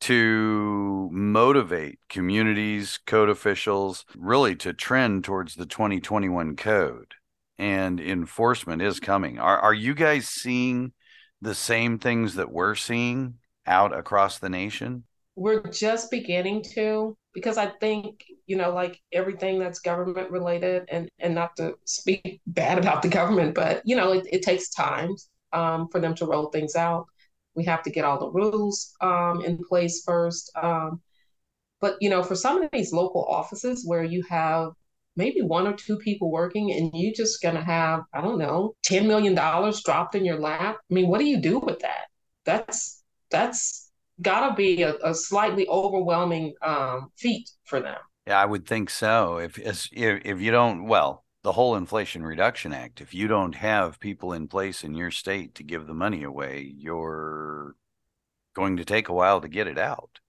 to 0.00 1.08
motivate 1.12 1.98
communities 2.08 3.00
code 3.04 3.28
officials 3.28 4.04
really 4.16 4.54
to 4.54 4.72
trend 4.72 5.24
towards 5.24 5.56
the 5.56 5.66
2021 5.66 6.54
code. 6.54 7.14
And 7.58 7.98
enforcement 7.98 8.82
is 8.82 9.00
coming. 9.00 9.38
Are 9.38 9.58
are 9.58 9.74
you 9.74 9.94
guys 9.94 10.28
seeing 10.28 10.92
the 11.40 11.54
same 11.54 11.98
things 11.98 12.34
that 12.34 12.52
we're 12.52 12.74
seeing 12.74 13.34
out 13.66 13.96
across 13.96 14.38
the 14.38 14.48
nation 14.48 15.04
we're 15.38 15.62
just 15.70 16.10
beginning 16.10 16.62
to 16.74 17.16
because 17.34 17.58
I 17.58 17.66
think 17.66 18.24
you 18.46 18.56
know 18.56 18.72
like 18.72 19.00
everything 19.12 19.58
that's 19.58 19.78
government 19.80 20.30
related 20.30 20.84
and 20.88 21.08
and 21.18 21.34
not 21.34 21.56
to 21.56 21.74
speak 21.84 22.40
bad 22.46 22.78
about 22.78 23.02
the 23.02 23.08
government, 23.08 23.54
but 23.54 23.82
you 23.84 23.96
know 23.96 24.12
it, 24.12 24.26
it 24.30 24.42
takes 24.42 24.70
time 24.70 25.14
um, 25.52 25.88
for 25.88 26.00
them 26.00 26.14
to 26.16 26.26
roll 26.26 26.50
things 26.50 26.74
out. 26.76 27.06
We 27.54 27.64
have 27.64 27.82
to 27.84 27.90
get 27.90 28.04
all 28.04 28.18
the 28.18 28.30
rules 28.30 28.94
um, 29.00 29.42
in 29.44 29.58
place 29.68 30.02
first. 30.04 30.50
Um, 30.56 31.00
but 31.80 31.96
you 32.00 32.10
know, 32.10 32.22
for 32.22 32.34
some 32.34 32.62
of 32.62 32.70
these 32.72 32.92
local 32.92 33.24
offices 33.24 33.84
where 33.86 34.04
you 34.04 34.24
have 34.28 34.72
maybe 35.16 35.42
one 35.42 35.66
or 35.66 35.74
two 35.74 35.98
people 35.98 36.30
working 36.30 36.72
and 36.72 36.90
you 36.94 37.12
just 37.14 37.42
gonna 37.42 37.64
have, 37.64 38.02
I 38.14 38.20
don't 38.20 38.38
know, 38.38 38.74
$10 38.88 39.06
million 39.06 39.34
dropped 39.84 40.14
in 40.14 40.24
your 40.24 40.38
lap. 40.38 40.78
I 40.90 40.94
mean, 40.94 41.08
what 41.08 41.18
do 41.18 41.24
you 41.24 41.40
do 41.40 41.58
with 41.58 41.80
that? 41.80 42.06
That's 42.44 43.02
that's 43.30 43.87
gotta 44.20 44.54
be 44.54 44.82
a, 44.82 44.96
a 45.04 45.14
slightly 45.14 45.66
overwhelming 45.68 46.54
um, 46.62 47.10
feat 47.16 47.50
for 47.64 47.80
them. 47.80 47.98
Yeah, 48.26 48.40
I 48.40 48.44
would 48.44 48.66
think 48.66 48.90
so. 48.90 49.38
If 49.38 49.58
if 49.58 49.88
if 49.92 50.40
you 50.40 50.50
don't, 50.50 50.86
well, 50.86 51.24
the 51.42 51.52
whole 51.52 51.76
Inflation 51.76 52.24
Reduction 52.24 52.72
Act, 52.72 53.00
if 53.00 53.14
you 53.14 53.28
don't 53.28 53.54
have 53.54 54.00
people 54.00 54.32
in 54.32 54.48
place 54.48 54.84
in 54.84 54.94
your 54.94 55.10
state 55.10 55.54
to 55.54 55.62
give 55.62 55.86
the 55.86 55.94
money 55.94 56.24
away, 56.24 56.72
you're 56.76 57.74
going 58.54 58.76
to 58.76 58.84
take 58.84 59.08
a 59.08 59.14
while 59.14 59.40
to 59.40 59.48
get 59.48 59.66
it 59.66 59.78
out. 59.78 60.20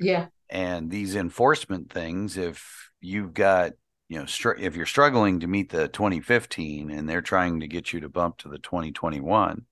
Yeah. 0.00 0.28
And 0.48 0.90
these 0.90 1.16
enforcement 1.16 1.90
things, 1.90 2.36
if 2.36 2.90
you've 3.00 3.34
got, 3.34 3.72
you 4.08 4.18
know, 4.18 4.26
str- 4.26 4.52
if 4.52 4.76
you're 4.76 4.86
struggling 4.86 5.40
to 5.40 5.46
meet 5.46 5.70
the 5.70 5.88
2015 5.88 6.90
and 6.90 7.08
they're 7.08 7.20
trying 7.20 7.60
to 7.60 7.68
get 7.68 7.92
you 7.92 8.00
to 8.00 8.08
bump 8.08 8.38
to 8.38 8.48
the 8.48 8.58
2021, 8.58 9.66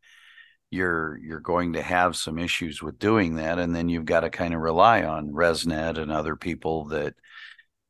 you're 0.73 1.19
you're 1.19 1.41
going 1.41 1.75
to 1.75 1.83
have 1.83 2.17
some 2.17 2.39
issues 2.39 2.83
with 2.83 2.99
doing 2.99 3.37
that 3.37 3.59
and 3.59 3.77
then 3.77 3.91
you've 3.91 4.07
got 4.07 4.21
to 4.21 4.31
kind 4.31 4.55
of 4.55 4.61
rely 4.61 5.03
on 5.03 5.31
RESNET 5.31 5.99
and 5.99 6.11
other 6.11 6.35
people 6.35 6.87
that 6.87 7.15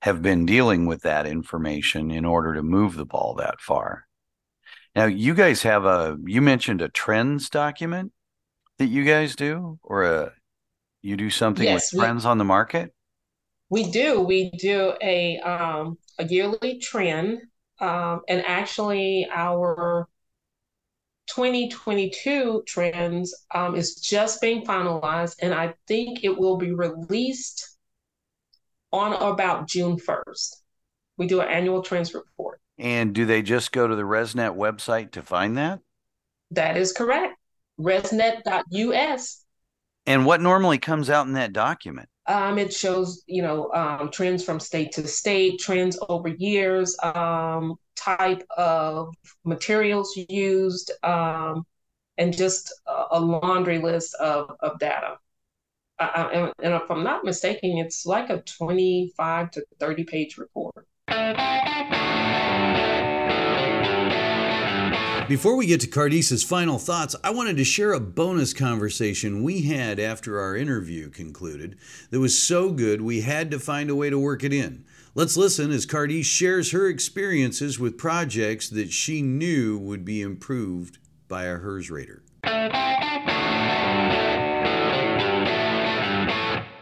have 0.03 0.21
been 0.21 0.45
dealing 0.45 0.87
with 0.87 1.03
that 1.03 1.25
information 1.25 2.11
in 2.11 2.25
order 2.25 2.55
to 2.55 2.63
move 2.63 2.97
the 2.97 3.07
ball 3.07 3.35
that 3.35 3.61
far. 3.61 4.07
Now 4.97 5.05
you 5.05 5.33
guys 5.33 5.63
have 5.63 5.85
a 5.85 6.19
you 6.27 6.43
mentioned 6.43 6.83
a 6.83 6.89
trends 6.89 7.49
document 7.49 8.13
that 8.79 8.87
you 8.87 9.05
guys 9.05 9.37
do 9.37 9.79
or 9.83 10.03
a 10.03 10.33
you 11.03 11.17
do 11.17 11.31
something 11.31 11.65
yes, 11.65 11.93
with 11.93 12.01
trends 12.01 12.25
on 12.25 12.39
the 12.39 12.45
market? 12.45 12.93
We 13.71 13.91
do 13.93 14.21
we 14.21 14.51
do 14.51 14.95
a 15.01 15.39
um 15.39 15.99
a 16.19 16.27
yearly 16.27 16.81
trend 16.81 17.43
um 17.81 18.23
and 18.29 18.45
actually 18.45 19.29
our 19.33 20.09
2022 21.29 22.65
trends 22.67 23.35
um, 23.55 23.75
is 23.75 23.97
just 23.97 24.41
being 24.41 24.65
finalized, 24.65 25.37
and 25.41 25.55
I 25.55 25.75
think 25.87 26.25
it 26.25 26.37
will 26.37 26.57
be 26.57 26.73
released 26.73 27.77
on 28.93 29.15
or 29.15 29.31
about 29.31 29.69
June 29.69 29.97
1st. 29.97 30.57
We 31.17 31.27
do 31.27 31.41
an 31.41 31.49
annual 31.49 31.83
trends 31.83 32.15
report. 32.15 32.61
And 32.79 33.15
do 33.15 33.27
they 33.27 33.43
just 33.43 33.73
go 33.73 33.87
to 33.87 33.95
the 33.95 34.05
RESNET 34.05 34.57
website 34.57 35.13
to 35.13 35.23
find 35.23 35.57
that? 35.57 35.81
That 36.51 36.77
is 36.77 36.93
correct. 36.93 37.35
ResNet.us. 37.81 39.45
And 40.07 40.27
what 40.27 40.41
normally 40.41 40.79
comes 40.79 41.09
out 41.09 41.27
in 41.27 41.35
that 41.35 41.53
document? 41.53 42.09
Um, 42.27 42.59
it 42.59 42.73
shows, 42.73 43.25
you 43.27 43.43
know, 43.43 43.71
um, 43.73 44.11
trends 44.11 44.45
from 44.45 44.61
state 44.61 44.93
to 44.93 45.07
state, 45.09 45.59
trends 45.59 45.99
over 46.09 46.29
years, 46.29 46.97
um, 47.03 47.75
type 47.97 48.47
of 48.57 49.13
materials 49.45 50.17
used, 50.29 50.93
um, 51.03 51.67
and 52.19 52.37
just 52.37 52.73
a, 52.87 53.05
a, 53.13 53.21
laundry 53.21 53.79
list 53.79 54.15
of, 54.17 54.55
of 54.61 54.79
data. 54.79 55.19
Uh, 55.99 56.29
and, 56.33 56.53
and 56.63 56.75
if 56.75 56.91
I'm 56.91 57.03
not 57.03 57.25
mistaken, 57.25 57.79
it's 57.79 58.07
like 58.07 58.31
a 58.31 58.43
25 58.43 59.51
to 59.53 59.65
30 59.81 60.05
page 60.05 60.39
report. 60.39 60.87
Before 65.29 65.57
we 65.57 65.67
get 65.67 65.81
to 65.81 65.87
Cardice's 65.87 66.43
final 66.43 66.79
thoughts, 66.79 67.15
I 67.23 67.31
wanted 67.31 67.57
to 67.57 67.65
share 67.65 67.93
a 67.93 68.01
bonus 68.01 68.53
conversation 68.53 69.45
we 69.45 69.63
had 69.63 70.01
after 70.01 70.41
our 70.41 70.57
interview 70.57 71.11
concluded 71.11 71.79
that 72.11 72.19
was 72.19 72.37
so 72.37 72.73
good 72.73 73.01
we 73.01 73.21
had 73.21 73.51
to 73.53 73.61
find 73.61 73.89
a 73.89 73.95
way 73.95 74.11
to 74.11 74.19
work 74.19 74.43
it 74.43 74.53
in. 74.53 74.85
Let's 75.15 75.37
listen 75.37 75.71
as 75.71 75.87
Cardice 75.87 76.25
shares 76.25 76.73
her 76.73 76.89
experiences 76.89 77.79
with 77.79 77.99
projects 77.99 78.69
that 78.71 78.91
she 78.91 79.23
knew 79.23 79.79
would 79.79 80.05
be 80.05 80.23
improved 80.23 80.99
by 81.29 81.45
a 81.45 81.57
HERS 81.57 81.91
rater. 81.91 82.23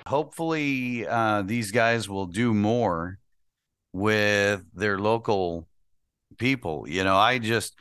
Hopefully, 0.07 1.07
uh, 1.07 1.43
these 1.43 1.71
guys 1.73 2.09
will 2.09 2.27
do 2.27 2.55
more 2.55 3.19
with 3.93 4.65
their 4.75 4.99
local 4.99 5.69
people. 6.39 6.89
You 6.89 7.05
know, 7.05 7.17
I 7.17 7.39
just 7.39 7.77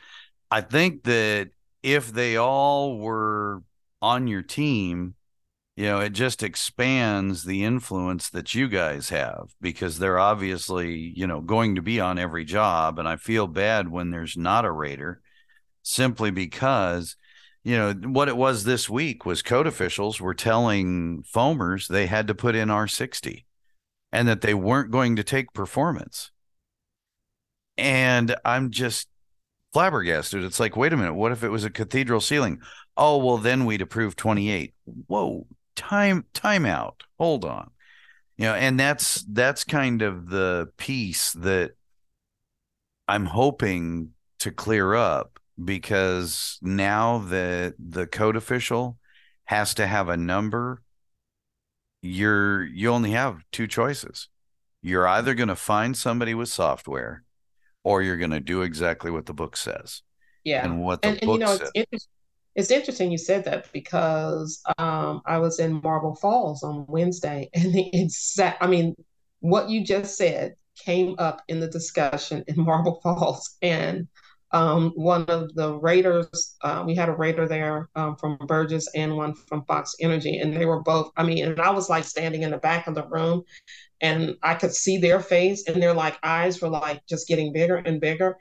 I 0.50 0.60
think 0.60 1.04
that 1.04 1.50
if 1.82 2.12
they 2.12 2.36
all 2.36 2.98
were 2.98 3.62
on 4.02 4.26
your 4.26 4.42
team, 4.42 5.14
you 5.76 5.86
know, 5.86 6.00
it 6.00 6.10
just 6.10 6.42
expands 6.42 7.44
the 7.44 7.64
influence 7.64 8.28
that 8.30 8.54
you 8.54 8.68
guys 8.68 9.08
have 9.10 9.54
because 9.60 9.98
they're 9.98 10.18
obviously, 10.18 10.94
you 11.16 11.26
know, 11.26 11.40
going 11.40 11.76
to 11.76 11.82
be 11.82 12.00
on 12.00 12.18
every 12.18 12.44
job. 12.44 12.98
And 12.98 13.08
I 13.08 13.16
feel 13.16 13.46
bad 13.46 13.88
when 13.88 14.10
there's 14.10 14.36
not 14.36 14.64
a 14.64 14.70
rater 14.70 15.22
simply 15.82 16.30
because, 16.30 17.16
you 17.64 17.76
know, 17.76 17.92
what 17.92 18.28
it 18.28 18.36
was 18.36 18.64
this 18.64 18.90
week 18.90 19.24
was 19.24 19.40
code 19.42 19.66
officials 19.66 20.20
were 20.20 20.34
telling 20.34 21.22
foamers 21.22 21.88
they 21.88 22.06
had 22.06 22.26
to 22.26 22.34
put 22.34 22.54
in 22.54 22.68
R60 22.68 23.44
and 24.12 24.28
that 24.28 24.40
they 24.40 24.54
weren't 24.54 24.90
going 24.90 25.16
to 25.16 25.24
take 25.24 25.52
performance. 25.52 26.30
And 27.78 28.34
I'm 28.44 28.70
just 28.70 29.08
flabbergasted. 29.72 30.44
It's 30.44 30.60
like, 30.60 30.76
wait 30.76 30.92
a 30.92 30.96
minute, 30.96 31.14
what 31.14 31.32
if 31.32 31.42
it 31.42 31.48
was 31.48 31.64
a 31.64 31.70
cathedral 31.70 32.20
ceiling? 32.20 32.60
Oh, 32.96 33.18
well, 33.18 33.38
then 33.38 33.64
we'd 33.64 33.82
approve 33.82 34.16
28. 34.16 34.74
Whoa, 35.06 35.46
time, 35.76 36.24
time 36.34 36.66
out. 36.66 37.02
Hold 37.18 37.44
on. 37.44 37.70
You 38.36 38.46
know, 38.46 38.54
and 38.54 38.80
that's 38.80 39.22
that's 39.28 39.64
kind 39.64 40.00
of 40.00 40.30
the 40.30 40.70
piece 40.78 41.32
that 41.32 41.72
I'm 43.06 43.26
hoping 43.26 44.12
to 44.38 44.50
clear 44.50 44.94
up 44.94 45.38
because 45.62 46.58
now 46.62 47.18
that 47.18 47.74
the 47.78 48.06
code 48.06 48.36
official 48.36 48.96
has 49.44 49.74
to 49.74 49.86
have 49.86 50.08
a 50.08 50.16
number, 50.16 50.80
you're 52.00 52.64
you 52.64 52.88
only 52.90 53.10
have 53.10 53.42
two 53.52 53.66
choices. 53.66 54.28
You're 54.82 55.06
either 55.06 55.34
going 55.34 55.48
to 55.48 55.56
find 55.56 55.94
somebody 55.94 56.32
with 56.32 56.48
software 56.48 57.24
or 57.84 58.02
you're 58.02 58.16
going 58.16 58.30
to 58.30 58.40
do 58.40 58.62
exactly 58.62 59.10
what 59.10 59.26
the 59.26 59.34
book 59.34 59.56
says. 59.56 60.02
Yeah. 60.44 60.64
And 60.64 60.82
what 60.82 61.02
the 61.02 61.08
and, 61.08 61.20
book 61.20 61.22
and, 61.22 61.32
you 61.32 61.38
know, 61.38 61.56
says. 61.56 61.70
It's, 61.74 62.08
it's 62.54 62.70
interesting 62.70 63.10
you 63.10 63.18
said 63.18 63.44
that 63.44 63.72
because 63.72 64.60
um, 64.78 65.22
I 65.26 65.38
was 65.38 65.60
in 65.60 65.80
Marble 65.82 66.14
Falls 66.14 66.62
on 66.62 66.84
Wednesday, 66.88 67.48
and 67.54 67.72
the 67.72 67.90
exact, 67.92 68.62
I 68.62 68.66
mean, 68.66 68.94
what 69.40 69.68
you 69.68 69.84
just 69.84 70.16
said 70.16 70.54
came 70.76 71.14
up 71.18 71.42
in 71.48 71.60
the 71.60 71.68
discussion 71.68 72.44
in 72.46 72.60
Marble 72.60 73.00
Falls. 73.02 73.56
And 73.62 74.08
um, 74.52 74.90
one 74.96 75.24
of 75.26 75.54
the 75.54 75.78
raters, 75.78 76.56
uh, 76.62 76.82
we 76.86 76.94
had 76.94 77.08
a 77.08 77.12
rater 77.12 77.46
there 77.46 77.88
um, 77.94 78.16
from 78.16 78.36
Burgess 78.46 78.88
and 78.94 79.16
one 79.16 79.34
from 79.34 79.64
Fox 79.64 79.94
Energy, 80.00 80.38
and 80.38 80.56
they 80.56 80.66
were 80.66 80.82
both, 80.82 81.12
I 81.16 81.22
mean, 81.22 81.44
and 81.44 81.60
I 81.60 81.70
was 81.70 81.88
like 81.88 82.04
standing 82.04 82.42
in 82.42 82.50
the 82.50 82.58
back 82.58 82.86
of 82.86 82.94
the 82.94 83.06
room 83.06 83.44
and 84.00 84.36
I 84.42 84.54
could 84.54 84.74
see 84.74 84.98
their 84.98 85.20
face 85.20 85.66
and 85.68 85.82
their 85.82 85.94
like 85.94 86.18
eyes 86.22 86.60
were 86.60 86.68
like 86.68 87.06
just 87.06 87.28
getting 87.28 87.52
bigger 87.52 87.76
and 87.76 88.00
bigger. 88.00 88.38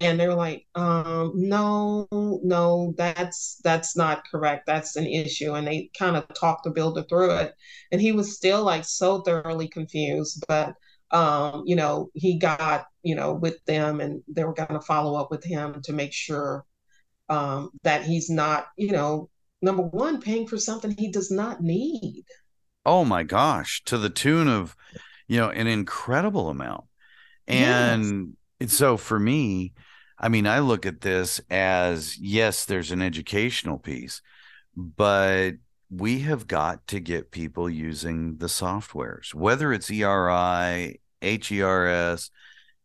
And 0.00 0.20
they 0.20 0.28
were 0.28 0.34
like, 0.34 0.66
um, 0.76 1.32
no, 1.34 2.06
no, 2.12 2.94
that's 2.96 3.60
that's 3.64 3.96
not 3.96 4.24
correct. 4.30 4.66
That's 4.66 4.94
an 4.96 5.06
issue. 5.06 5.54
And 5.54 5.66
they 5.66 5.90
kind 5.98 6.16
of 6.16 6.26
talked 6.34 6.64
the 6.64 6.70
builder 6.70 7.02
through 7.08 7.32
it. 7.32 7.54
And 7.90 8.00
he 8.00 8.12
was 8.12 8.36
still 8.36 8.62
like 8.62 8.84
so 8.84 9.22
thoroughly 9.22 9.68
confused. 9.68 10.44
But 10.46 10.74
um, 11.10 11.64
you 11.66 11.76
know, 11.76 12.10
he 12.14 12.38
got, 12.38 12.86
you 13.02 13.14
know, 13.14 13.32
with 13.32 13.64
them 13.64 14.00
and 14.00 14.22
they 14.28 14.44
were 14.44 14.54
gonna 14.54 14.80
follow 14.80 15.18
up 15.20 15.30
with 15.30 15.44
him 15.44 15.80
to 15.82 15.92
make 15.92 16.12
sure 16.12 16.64
um 17.28 17.70
that 17.82 18.04
he's 18.04 18.30
not, 18.30 18.66
you 18.76 18.92
know, 18.92 19.28
number 19.62 19.82
one, 19.82 20.20
paying 20.20 20.46
for 20.46 20.58
something 20.58 20.90
he 20.90 21.10
does 21.10 21.30
not 21.30 21.62
need. 21.62 22.24
Oh 22.86 23.04
my 23.04 23.22
gosh, 23.22 23.82
to 23.84 23.98
the 23.98 24.10
tune 24.10 24.48
of, 24.48 24.76
you 25.28 25.38
know, 25.38 25.50
an 25.50 25.66
incredible 25.66 26.48
amount. 26.48 26.84
And 27.46 28.36
yes. 28.58 28.72
so 28.72 28.96
for 28.96 29.18
me, 29.18 29.72
I 30.18 30.28
mean, 30.28 30.46
I 30.46 30.60
look 30.60 30.86
at 30.86 31.00
this 31.00 31.40
as 31.50 32.18
yes, 32.18 32.64
there's 32.64 32.90
an 32.90 33.02
educational 33.02 33.78
piece, 33.78 34.22
but 34.76 35.52
we 35.90 36.20
have 36.20 36.46
got 36.46 36.86
to 36.88 37.00
get 37.00 37.32
people 37.32 37.68
using 37.68 38.36
the 38.36 38.46
softwares, 38.46 39.34
whether 39.34 39.72
it's 39.72 39.90
ERI, 39.90 41.00
HERS, 41.22 42.30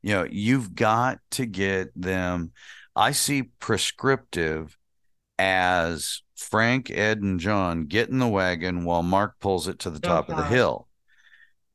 you 0.02 0.14
know, 0.14 0.28
you've 0.30 0.76
got 0.76 1.20
to 1.32 1.46
get 1.46 1.90
them. 2.00 2.52
I 2.96 3.12
see 3.12 3.44
prescriptive 3.60 4.78
as 5.38 6.22
Frank, 6.36 6.92
Ed, 6.92 7.22
and 7.22 7.40
John 7.40 7.86
get 7.86 8.10
in 8.10 8.20
the 8.20 8.28
wagon 8.28 8.86
while 8.86 9.04
Mark 9.04 9.40
pulls 9.40 9.68
it 9.68 9.80
to 9.80 9.90
the 9.90 10.00
top 10.00 10.30
of 10.30 10.36
the 10.36 10.44
uh-huh. 10.44 10.54
hill. 10.54 10.88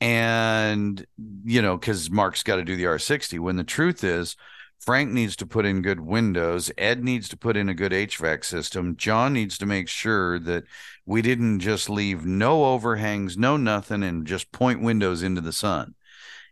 And, 0.01 1.05
you 1.45 1.61
know, 1.61 1.77
because 1.77 2.11
Mark's 2.11 2.43
got 2.43 2.57
to 2.57 2.65
do 2.65 2.77
the 2.77 2.85
R60. 2.85 3.39
When 3.39 3.57
the 3.57 3.65
truth 3.65 4.03
is, 4.03 4.37
Frank 4.81 5.11
needs 5.11 5.37
to 5.37 5.47
put 5.47 5.67
in 5.67 5.83
good 5.83 6.01
windows. 6.01 6.71
Ed 6.79 7.05
needs 7.05 7.29
to 7.29 7.37
put 7.37 7.57
in 7.57 7.69
a 7.69 7.75
good 7.75 7.93
HVAC 7.93 8.45
system. 8.45 8.97
John 8.97 9.35
needs 9.35 9.59
to 9.59 9.67
make 9.67 9.89
sure 9.89 10.39
that 10.39 10.65
we 11.05 11.21
didn't 11.21 11.61
just 11.61 11.91
leave 11.91 12.25
no 12.25 12.65
overhangs, 12.65 13.37
no 13.37 13.59
nothing, 13.59 14.03
and 14.03 14.27
just 14.27 14.53
point 14.53 14.81
windows 14.81 15.23
into 15.23 15.43
the 15.43 15.53
sun. 15.53 15.95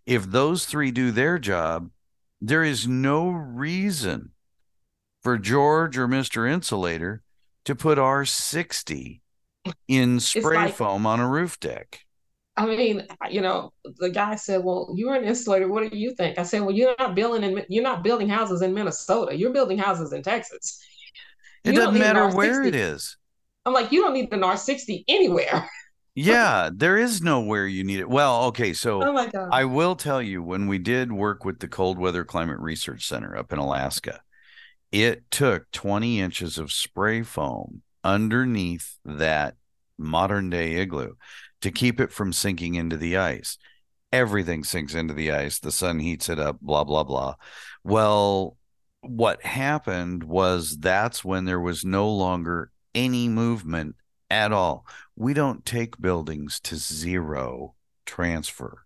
If 0.09 0.25
those 0.31 0.65
three 0.65 0.91
do 0.91 1.11
their 1.11 1.39
job, 1.39 1.91
there 2.41 2.65
is 2.65 2.89
no 2.89 3.29
reason 3.29 4.31
for 5.23 5.37
George 5.37 5.99
or 5.99 6.09
Mr. 6.09 6.51
Insulator 6.51 7.23
to 7.67 7.75
put 7.75 7.99
R60 7.99 9.21
in 9.87 10.19
spray 10.19 10.57
like, 10.57 10.75
foam 10.75 11.05
on 11.05 11.21
a 11.21 11.29
roof 11.29 11.61
deck. 11.61 12.07
I 12.57 12.65
mean, 12.65 13.07
you 13.29 13.43
know, 13.43 13.75
the 13.99 14.09
guy 14.09 14.37
said, 14.37 14.65
"Well, 14.65 14.95
you're 14.97 15.15
an 15.15 15.25
insulator. 15.25 15.69
What 15.69 15.91
do 15.91 15.95
you 15.95 16.15
think?" 16.15 16.39
I 16.39 16.43
said, 16.43 16.63
"Well, 16.63 16.75
you're 16.75 16.95
not 16.99 17.15
building 17.15 17.43
in 17.43 17.67
you're 17.69 17.85
not 17.85 18.03
building 18.03 18.31
houses 18.31 18.63
in 18.63 18.73
Minnesota. 18.73 19.37
You're 19.37 19.53
building 19.53 19.77
houses 19.77 20.15
in 20.15 20.23
Texas. 20.23 20.83
It 21.65 21.75
you 21.75 21.81
doesn't 21.81 21.99
matter 21.99 22.31
where 22.31 22.63
it 22.63 22.75
is." 22.75 23.19
I'm 23.67 23.75
like, 23.75 23.93
"You 23.93 24.01
don't 24.01 24.15
need 24.15 24.33
an 24.33 24.41
R60 24.41 25.05
anywhere." 25.07 25.69
yeah, 26.19 26.71
there 26.75 26.97
is 26.97 27.23
nowhere 27.23 27.65
you 27.65 27.85
need 27.85 28.01
it. 28.01 28.09
Well, 28.09 28.47
okay, 28.47 28.73
so 28.73 29.05
oh 29.05 29.13
my 29.13 29.29
God. 29.29 29.51
I 29.53 29.65
will 29.67 29.95
tell 29.95 30.21
you 30.21 30.43
when 30.43 30.67
we 30.67 30.79
did 30.79 31.13
work 31.13 31.45
with 31.45 31.61
the 31.61 31.69
Cold 31.69 31.97
Weather 31.97 32.25
Climate 32.25 32.59
Research 32.59 33.07
Center 33.07 33.37
up 33.37 33.53
in 33.53 33.61
Alaska, 33.61 34.21
it 34.91 35.31
took 35.31 35.71
20 35.71 36.21
inches 36.21 36.59
of 36.59 36.73
spray 36.73 37.23
foam 37.23 37.83
underneath 38.03 38.97
that 39.05 39.55
modern 39.97 40.51
day 40.51 40.75
igloo 40.81 41.13
to 41.61 41.71
keep 41.71 42.01
it 42.01 42.13
from 42.13 42.33
sinking 42.33 42.75
into 42.75 42.97
the 42.97 43.17
ice. 43.17 43.57
Everything 44.11 44.65
sinks 44.65 44.95
into 44.95 45.15
the 45.15 45.31
ice. 45.31 45.61
The 45.61 45.71
sun 45.71 46.01
heats 46.01 46.29
it 46.29 46.41
up, 46.41 46.61
blah, 46.61 46.83
blah, 46.83 47.05
blah. 47.05 47.35
Well, 47.85 48.57
what 49.03 49.45
happened 49.45 50.25
was 50.25 50.79
that's 50.79 51.25
when 51.25 51.45
there 51.45 51.61
was 51.61 51.85
no 51.85 52.11
longer 52.11 52.73
any 52.93 53.29
movement 53.29 53.95
at 54.31 54.53
all. 54.53 54.87
We 55.17 55.35
don't 55.35 55.65
take 55.65 56.01
buildings 56.01 56.61
to 56.61 56.77
zero 56.77 57.75
transfer. 58.07 58.85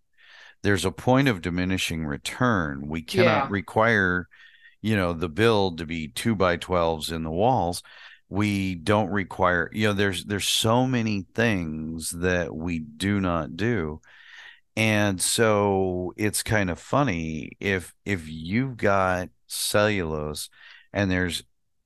There's 0.62 0.84
a 0.84 0.92
point 0.92 1.28
of 1.28 1.42
diminishing 1.42 2.06
return. 2.06 2.88
We 2.88 3.02
cannot 3.02 3.44
yeah. 3.44 3.48
require, 3.50 4.28
you 4.80 4.96
know, 4.96 5.12
the 5.12 5.28
build 5.28 5.78
to 5.78 5.86
be 5.86 6.08
two 6.08 6.34
by 6.36 6.56
12s 6.56 7.12
in 7.12 7.24
the 7.24 7.30
walls 7.30 7.82
we 8.32 8.74
don't 8.74 9.10
require 9.10 9.68
you 9.74 9.86
know 9.86 9.92
there's 9.92 10.24
there's 10.24 10.48
so 10.48 10.86
many 10.86 11.26
things 11.34 12.08
that 12.08 12.54
we 12.54 12.78
do 12.78 13.20
not 13.20 13.58
do 13.58 14.00
and 14.74 15.20
so 15.20 16.14
it's 16.16 16.42
kind 16.42 16.70
of 16.70 16.78
funny 16.78 17.50
if 17.60 17.92
if 18.06 18.26
you've 18.26 18.78
got 18.78 19.28
cellulose 19.48 20.48
and 20.94 21.10
there's 21.10 21.42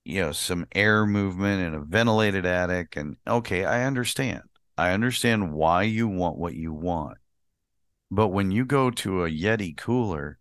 you 0.06 0.20
know 0.20 0.32
some 0.32 0.66
air 0.74 1.04
movement 1.04 1.62
in 1.62 1.74
a 1.74 1.84
ventilated 1.84 2.46
attic 2.46 2.96
and 2.96 3.16
okay 3.26 3.64
i 3.64 3.84
understand 3.84 4.42
i 4.78 4.90
understand 4.90 5.52
why 5.52 5.82
you 5.82 6.06
want 6.08 6.38
what 6.38 6.54
you 6.54 6.72
want 6.72 7.18
but 8.10 8.28
when 8.28 8.50
you 8.50 8.64
go 8.64 8.90
to 8.90 9.24
a 9.24 9.30
yeti 9.30 9.76
cooler 9.76 10.38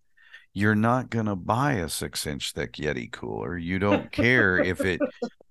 you're 0.55 0.73
not 0.73 1.09
going 1.09 1.25
to 1.25 1.35
buy 1.35 1.73
a 1.73 1.89
six 1.89 2.25
inch 2.25 2.53
thick 2.53 2.73
Yeti 2.73 3.11
cooler. 3.11 3.57
You 3.57 3.77
don't 3.77 4.09
care 4.09 4.57
if 4.57 4.79
it, 4.85 5.01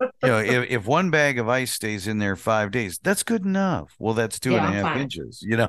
you 0.01 0.09
know, 0.23 0.39
if, 0.39 0.71
if 0.71 0.87
one 0.87 1.11
bag 1.11 1.39
of 1.39 1.47
ice 1.47 1.73
stays 1.73 2.09
in 2.09 2.19
there 2.19 2.37
five 2.37 2.71
days, 2.71 2.99
that's 3.03 3.23
good 3.23 3.45
enough. 3.45 3.95
Well, 3.99 4.15
that's 4.15 4.41
two 4.41 4.53
yeah, 4.53 4.67
and 4.67 4.75
a 4.75 4.79
half 4.79 4.95
fine. 4.95 5.03
inches. 5.03 5.43
You 5.47 5.59
know, 5.59 5.69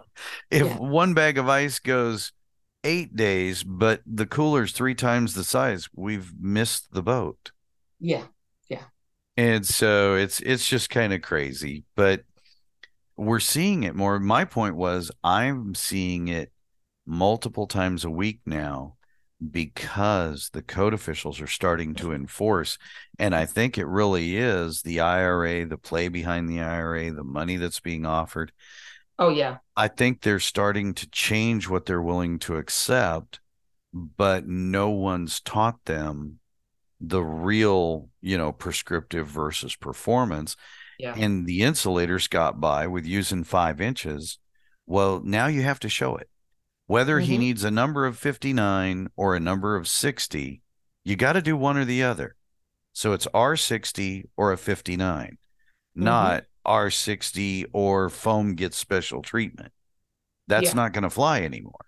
if 0.49 0.65
yeah. 0.65 0.77
one 0.77 1.13
bag 1.13 1.37
of 1.37 1.49
ice 1.49 1.79
goes 1.79 2.31
eight 2.85 3.13
days, 3.13 3.61
but 3.61 4.01
the 4.05 4.25
cooler's 4.25 4.71
three 4.71 4.95
times 4.95 5.33
the 5.33 5.43
size, 5.43 5.89
we've 5.93 6.31
missed 6.39 6.93
the 6.93 7.03
boat. 7.03 7.51
Yeah. 7.99 8.23
And 9.37 9.65
so 9.65 10.15
it's, 10.15 10.39
it's 10.39 10.67
just 10.67 10.89
kind 10.89 11.13
of 11.13 11.21
crazy, 11.21 11.83
but 11.95 12.23
we're 13.17 13.39
seeing 13.39 13.83
it 13.83 13.95
more. 13.95 14.19
My 14.19 14.45
point 14.45 14.75
was, 14.75 15.11
I'm 15.23 15.75
seeing 15.75 16.27
it 16.27 16.51
multiple 17.05 17.67
times 17.67 18.05
a 18.05 18.09
week 18.09 18.39
now 18.45 18.95
because 19.51 20.49
the 20.53 20.61
code 20.61 20.93
officials 20.93 21.41
are 21.41 21.47
starting 21.47 21.93
to 21.95 22.13
enforce. 22.13 22.77
And 23.19 23.35
I 23.35 23.45
think 23.45 23.77
it 23.77 23.87
really 23.87 24.37
is 24.37 24.81
the 24.81 25.01
IRA, 25.01 25.65
the 25.65 25.77
play 25.77 26.07
behind 26.07 26.49
the 26.49 26.61
IRA, 26.61 27.11
the 27.11 27.23
money 27.23 27.57
that's 27.57 27.79
being 27.79 28.05
offered. 28.05 28.51
Oh, 29.19 29.29
yeah. 29.29 29.57
I 29.75 29.87
think 29.87 30.21
they're 30.21 30.39
starting 30.39 30.93
to 30.95 31.09
change 31.09 31.69
what 31.69 31.85
they're 31.85 32.01
willing 32.01 32.39
to 32.39 32.57
accept, 32.57 33.39
but 33.93 34.47
no 34.47 34.89
one's 34.89 35.39
taught 35.39 35.83
them 35.85 36.39
the 37.07 37.23
real, 37.23 38.09
you 38.21 38.37
know, 38.37 38.51
prescriptive 38.51 39.27
versus 39.27 39.75
performance. 39.75 40.55
Yeah. 40.99 41.13
And 41.15 41.45
the 41.45 41.61
insulators 41.63 42.27
got 42.27 42.59
by 42.59 42.87
with 42.87 43.05
using 43.05 43.43
five 43.43 43.81
inches. 43.81 44.39
Well, 44.85 45.21
now 45.23 45.47
you 45.47 45.61
have 45.63 45.79
to 45.81 45.89
show 45.89 46.15
it. 46.15 46.29
Whether 46.87 47.19
mm-hmm. 47.19 47.31
he 47.31 47.37
needs 47.37 47.63
a 47.63 47.71
number 47.71 48.05
of 48.05 48.17
59 48.17 49.09
or 49.15 49.35
a 49.35 49.39
number 49.39 49.75
of 49.75 49.87
60, 49.87 50.61
you 51.03 51.15
got 51.15 51.33
to 51.33 51.41
do 51.41 51.57
one 51.57 51.77
or 51.77 51.85
the 51.85 52.03
other. 52.03 52.35
So 52.93 53.13
it's 53.13 53.27
R60 53.27 54.29
or 54.37 54.53
a 54.53 54.57
59, 54.57 55.25
mm-hmm. 55.27 56.03
not 56.03 56.45
R60 56.65 57.65
or 57.73 58.09
foam 58.09 58.55
gets 58.55 58.77
special 58.77 59.21
treatment. 59.21 59.71
That's 60.47 60.67
yeah. 60.67 60.73
not 60.75 60.93
going 60.93 61.03
to 61.03 61.09
fly 61.09 61.41
anymore. 61.41 61.85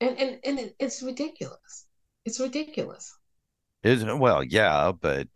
And, 0.00 0.16
and 0.18 0.38
and 0.44 0.72
it's 0.78 1.02
ridiculous. 1.02 1.86
It's 2.24 2.40
ridiculous. 2.40 3.14
Is 3.82 4.04
well, 4.04 4.44
yeah, 4.44 4.92
but 4.98 5.28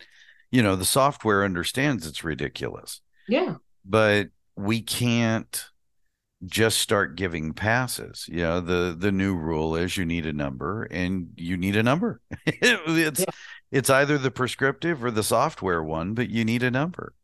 you 0.51 0.63
know, 0.63 0.77
the 0.77 0.85
software 0.85 1.45
understands 1.45 2.07
it's 2.07 2.23
ridiculous. 2.23 3.01
Yeah. 3.27 3.57
But 3.85 4.29
we 4.57 4.83
can't 4.83 5.65
just 6.45 6.79
start 6.79 7.17
giving 7.17 7.55
passes. 7.55 8.27
You 8.29 8.43
know, 8.43 8.61
the 8.61 8.95
the 8.97 9.13
new 9.13 9.35
rule 9.35 9.77
is 9.77 9.97
you 9.97 10.05
need 10.05 10.27
a 10.27 10.33
number 10.33 10.85
and 10.85 11.29
you 11.37 11.57
need 11.57 11.77
a 11.77 11.83
number. 11.83 12.21
it's 12.47 13.21
yeah. 13.21 13.27
it's 13.73 13.91
either 13.91 14.19
the 14.19 14.31
prescriptive 14.31 15.03
or 15.05 15.11
the 15.11 15.23
software 15.23 15.83
one, 15.83 16.15
but 16.15 16.31
you 16.31 16.45
need 16.45 16.63
a 16.63 16.71
number. 16.71 17.15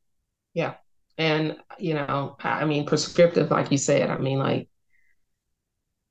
Yeah. 0.54 0.74
And 1.18 1.56
you 1.78 1.94
know, 1.94 2.36
I 2.42 2.64
mean 2.64 2.86
prescriptive, 2.86 3.50
like 3.50 3.70
you 3.70 3.78
said, 3.78 4.10
I 4.10 4.18
mean 4.18 4.38
like 4.38 4.68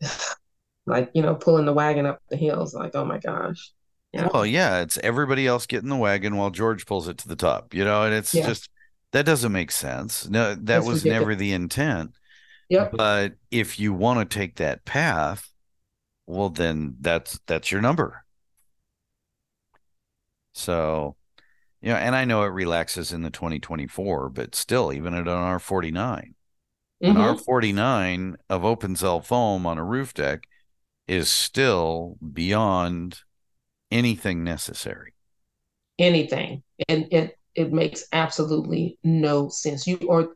like, 0.86 1.12
you 1.14 1.22
know, 1.22 1.36
pulling 1.36 1.66
the 1.66 1.74
wagon 1.74 2.05
up 2.05 2.22
the 2.30 2.38
hills, 2.38 2.74
like, 2.74 2.95
oh 2.95 3.05
my 3.05 3.18
gosh. 3.18 3.72
Yeah. 4.12 4.28
Well, 4.34 4.45
yeah, 4.45 4.82
it's 4.82 4.97
everybody 5.03 5.45
else 5.45 5.68
getting 5.68 5.89
the 5.89 5.95
wagon 5.95 6.36
while 6.36 6.49
George 6.49 6.86
pulls 6.86 7.07
it 7.07 7.20
to 7.20 7.28
the 7.28 7.36
top, 7.36 7.74
you 7.74 7.86
know, 7.86 8.03
and 8.03 8.14
it's 8.14 8.34
yeah. 8.34 8.47
just 8.47 8.70
that 9.12 9.26
doesn't 9.26 9.51
make 9.51 9.72
sense. 9.72 10.28
No, 10.28 10.49
that 10.49 10.66
That's 10.66 10.86
was 10.86 11.03
ridiculous. 11.03 11.20
never 11.20 11.36
the 11.36 11.53
intent. 11.53 12.12
Yep. 12.70 12.91
But 12.93 13.34
if 13.51 13.80
you 13.80 13.93
want 13.93 14.20
to 14.28 14.38
take 14.38 14.55
that 14.57 14.86
path, 14.86 15.51
well 16.26 16.49
then 16.49 16.95
that's 17.01 17.39
that's 17.45 17.72
your 17.72 17.82
number. 17.82 18.24
So, 20.53 21.16
you 21.82 21.89
know, 21.89 21.95
and 21.95 22.16
I 22.16 22.26
know 22.26 22.43
it 22.43 22.47
relaxes 22.47 23.14
in 23.14 23.22
the 23.22 23.30
2024, 23.30 24.30
but 24.30 24.55
still, 24.55 24.91
even 24.91 25.14
at 25.14 25.22
an 25.22 25.28
R49, 25.28 25.93
mm-hmm. 25.93 27.05
an 27.05 27.16
R49 27.16 28.36
of 28.49 28.66
open 28.66 28.95
cell 28.95 29.22
foam 29.22 29.66
on 29.66 29.78
a 29.78 29.84
roof 29.84 30.14
deck 30.14 30.47
is 31.07 31.30
still 31.30 32.18
beyond 32.34 33.22
anything 33.91 34.43
necessary. 34.43 35.13
Anything. 35.97 36.63
And 36.87 37.07
it 37.11 37.37
it 37.55 37.73
makes 37.73 38.05
absolutely 38.13 38.97
no 39.03 39.49
sense. 39.49 39.85
You 39.85 39.97
or 40.07 40.29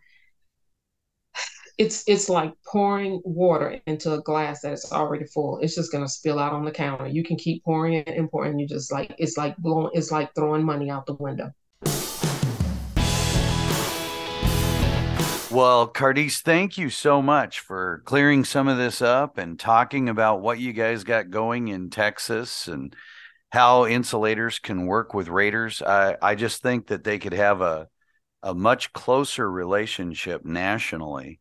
it's 1.77 2.03
it's 2.07 2.29
like 2.29 2.53
pouring 2.65 3.21
water 3.23 3.79
into 3.87 4.13
a 4.13 4.21
glass 4.21 4.61
that 4.61 4.73
is 4.73 4.91
already 4.91 5.25
full. 5.25 5.59
It's 5.59 5.75
just 5.75 5.91
gonna 5.91 6.07
spill 6.07 6.39
out 6.39 6.53
on 6.53 6.65
the 6.65 6.71
counter. 6.71 7.07
You 7.07 7.23
can 7.23 7.37
keep 7.37 7.63
pouring 7.63 7.93
it 7.93 8.07
and 8.07 8.29
pouring. 8.29 8.59
You 8.59 8.67
just 8.67 8.91
like 8.91 9.15
it's 9.17 9.37
like 9.37 9.55
blowing. 9.57 9.91
It's 9.93 10.11
like 10.11 10.33
throwing 10.35 10.63
money 10.63 10.89
out 10.89 11.05
the 11.05 11.15
window. 11.15 11.51
Well, 15.51 15.87
Cardice, 15.87 16.41
thank 16.41 16.79
you 16.79 16.89
so 16.89 17.21
much 17.21 17.59
for 17.59 18.01
clearing 18.05 18.43
some 18.43 18.67
of 18.67 18.79
this 18.79 19.03
up 19.03 19.37
and 19.37 19.59
talking 19.59 20.09
about 20.09 20.41
what 20.41 20.57
you 20.57 20.73
guys 20.73 21.03
got 21.03 21.29
going 21.29 21.67
in 21.67 21.91
Texas 21.91 22.67
and 22.67 22.95
how 23.53 23.85
insulators 23.85 24.57
can 24.57 24.87
work 24.87 25.13
with 25.13 25.27
raters. 25.27 25.83
I, 25.83 26.17
I 26.19 26.33
just 26.33 26.63
think 26.63 26.87
that 26.87 27.03
they 27.03 27.19
could 27.19 27.33
have 27.33 27.61
a 27.61 27.87
a 28.41 28.53
much 28.53 28.91
closer 28.91 29.49
relationship 29.49 30.43
nationally 30.43 31.39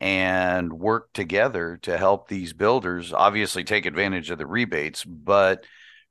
and 0.00 0.72
work 0.72 1.10
together 1.14 1.78
to 1.82 1.96
help 1.96 2.28
these 2.28 2.52
builders 2.52 3.14
obviously 3.14 3.62
take 3.62 3.86
advantage 3.86 4.30
of 4.30 4.36
the 4.36 4.46
rebates, 4.46 5.04
but 5.04 5.64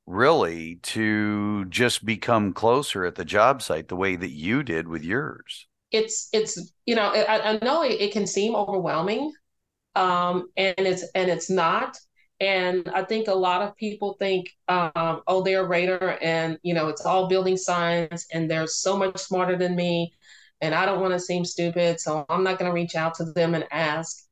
really 0.08 0.78
to 0.78 1.66
just 1.66 2.06
become 2.06 2.54
closer 2.54 3.06
at 3.06 3.16
the 3.16 3.26
job 3.26 3.62
site 3.62 3.90
the 3.90 3.98
way 3.98 4.16
that 4.16 4.32
you 4.32 4.64
did 4.64 4.88
with 4.88 5.04
yours 5.04 5.66
it's 5.92 6.28
it's 6.34 6.74
you 6.86 6.94
know 6.94 7.04
i, 7.14 7.52
I 7.52 7.60
know 7.64 7.84
it, 7.84 8.02
it, 8.02 8.12
can 8.12 8.28
seem 8.28 8.54
overwhelming 8.54 9.32
um, 9.96 10.50
and 10.58 10.76
it's 10.78 11.06
and 11.16 11.30
it's 11.30 11.50
not 11.50 11.96
and 12.44 12.90
i 12.94 13.02
think 13.04 13.28
a 13.28 13.34
lot 13.34 13.62
of 13.62 13.76
people 13.78 14.16
think 14.20 14.50
um, 14.68 15.22
oh 15.28 15.42
they're 15.44 15.66
a 15.66 15.68
rater 15.68 16.18
and 16.22 16.60
you 16.62 16.74
know 16.74 16.90
it's 16.90 17.06
all 17.06 17.28
building 17.28 17.58
science 17.58 18.28
and 18.34 18.52
they're 18.52 18.68
so 18.68 18.98
much 18.98 19.18
smarter 19.18 19.56
than 19.56 19.76
me 19.76 20.14
and 20.62 20.76
i 20.76 20.86
don't 20.86 21.02
want 21.02 21.14
to 21.14 21.20
seem 21.20 21.46
stupid 21.46 22.00
so 22.00 22.26
i'm 22.30 22.44
not 22.44 22.60
going 22.60 22.70
to 22.70 22.76
reach 22.76 22.96
out 22.96 23.16
to 23.16 23.26
them 23.26 23.56
and 23.56 23.66
ask 23.72 24.26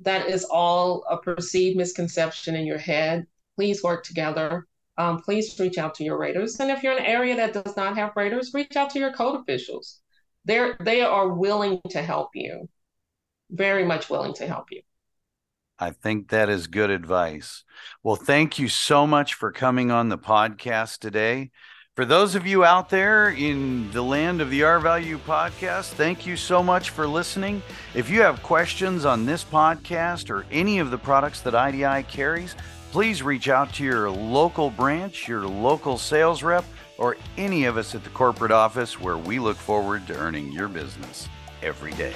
that 0.00 0.28
is 0.28 0.44
all 0.44 1.04
a 1.08 1.16
perceived 1.18 1.76
misconception 1.76 2.54
in 2.56 2.66
your 2.66 2.78
head 2.78 3.26
please 3.56 3.82
work 3.82 4.04
together 4.04 4.66
um, 5.00 5.22
please 5.22 5.58
reach 5.58 5.78
out 5.78 5.94
to 5.94 6.04
your 6.04 6.18
raters. 6.18 6.60
And 6.60 6.70
if 6.70 6.82
you're 6.82 6.92
in 6.92 6.98
an 6.98 7.06
area 7.06 7.34
that 7.36 7.54
does 7.54 7.74
not 7.74 7.96
have 7.96 8.12
raters, 8.16 8.52
reach 8.52 8.76
out 8.76 8.90
to 8.90 8.98
your 8.98 9.12
code 9.12 9.40
officials. 9.40 10.00
They're 10.44 10.76
they 10.80 11.00
are 11.00 11.28
willing 11.28 11.80
to 11.90 12.02
help 12.02 12.30
you, 12.34 12.68
very 13.50 13.86
much 13.86 14.10
willing 14.10 14.34
to 14.34 14.46
help 14.46 14.66
you. 14.70 14.82
I 15.80 15.90
think 15.90 16.28
that 16.28 16.50
is 16.50 16.66
good 16.66 16.90
advice. 16.90 17.64
Well, 18.02 18.16
thank 18.16 18.58
you 18.58 18.68
so 18.68 19.06
much 19.06 19.32
for 19.32 19.50
coming 19.50 19.90
on 19.90 20.10
the 20.10 20.18
podcast 20.18 20.98
today. 20.98 21.50
For 21.96 22.04
those 22.04 22.34
of 22.34 22.46
you 22.46 22.64
out 22.64 22.90
there 22.90 23.30
in 23.30 23.90
the 23.90 24.02
land 24.02 24.40
of 24.40 24.50
the 24.50 24.62
R 24.62 24.78
Value 24.78 25.18
podcast, 25.18 25.92
thank 25.92 26.26
you 26.26 26.36
so 26.36 26.62
much 26.62 26.90
for 26.90 27.06
listening. 27.06 27.62
If 27.94 28.10
you 28.10 28.20
have 28.20 28.42
questions 28.42 29.04
on 29.06 29.24
this 29.24 29.42
podcast 29.42 30.30
or 30.30 30.46
any 30.50 30.78
of 30.78 30.90
the 30.90 30.98
products 30.98 31.40
that 31.40 31.54
IDI 31.54 32.04
carries, 32.04 32.54
please 32.92 33.22
reach 33.22 33.48
out 33.48 33.72
to 33.74 33.84
your 33.84 34.10
local 34.10 34.70
branch, 34.70 35.26
your 35.26 35.46
local 35.46 35.96
sales 35.96 36.42
rep, 36.42 36.64
or 36.98 37.16
any 37.38 37.64
of 37.64 37.76
us 37.76 37.94
at 37.94 38.04
the 38.04 38.10
corporate 38.10 38.52
office 38.52 39.00
where 39.00 39.18
we 39.18 39.38
look 39.38 39.56
forward 39.56 40.06
to 40.06 40.16
earning 40.16 40.52
your 40.52 40.68
business 40.68 41.28
every 41.62 41.92
day. 41.92 42.14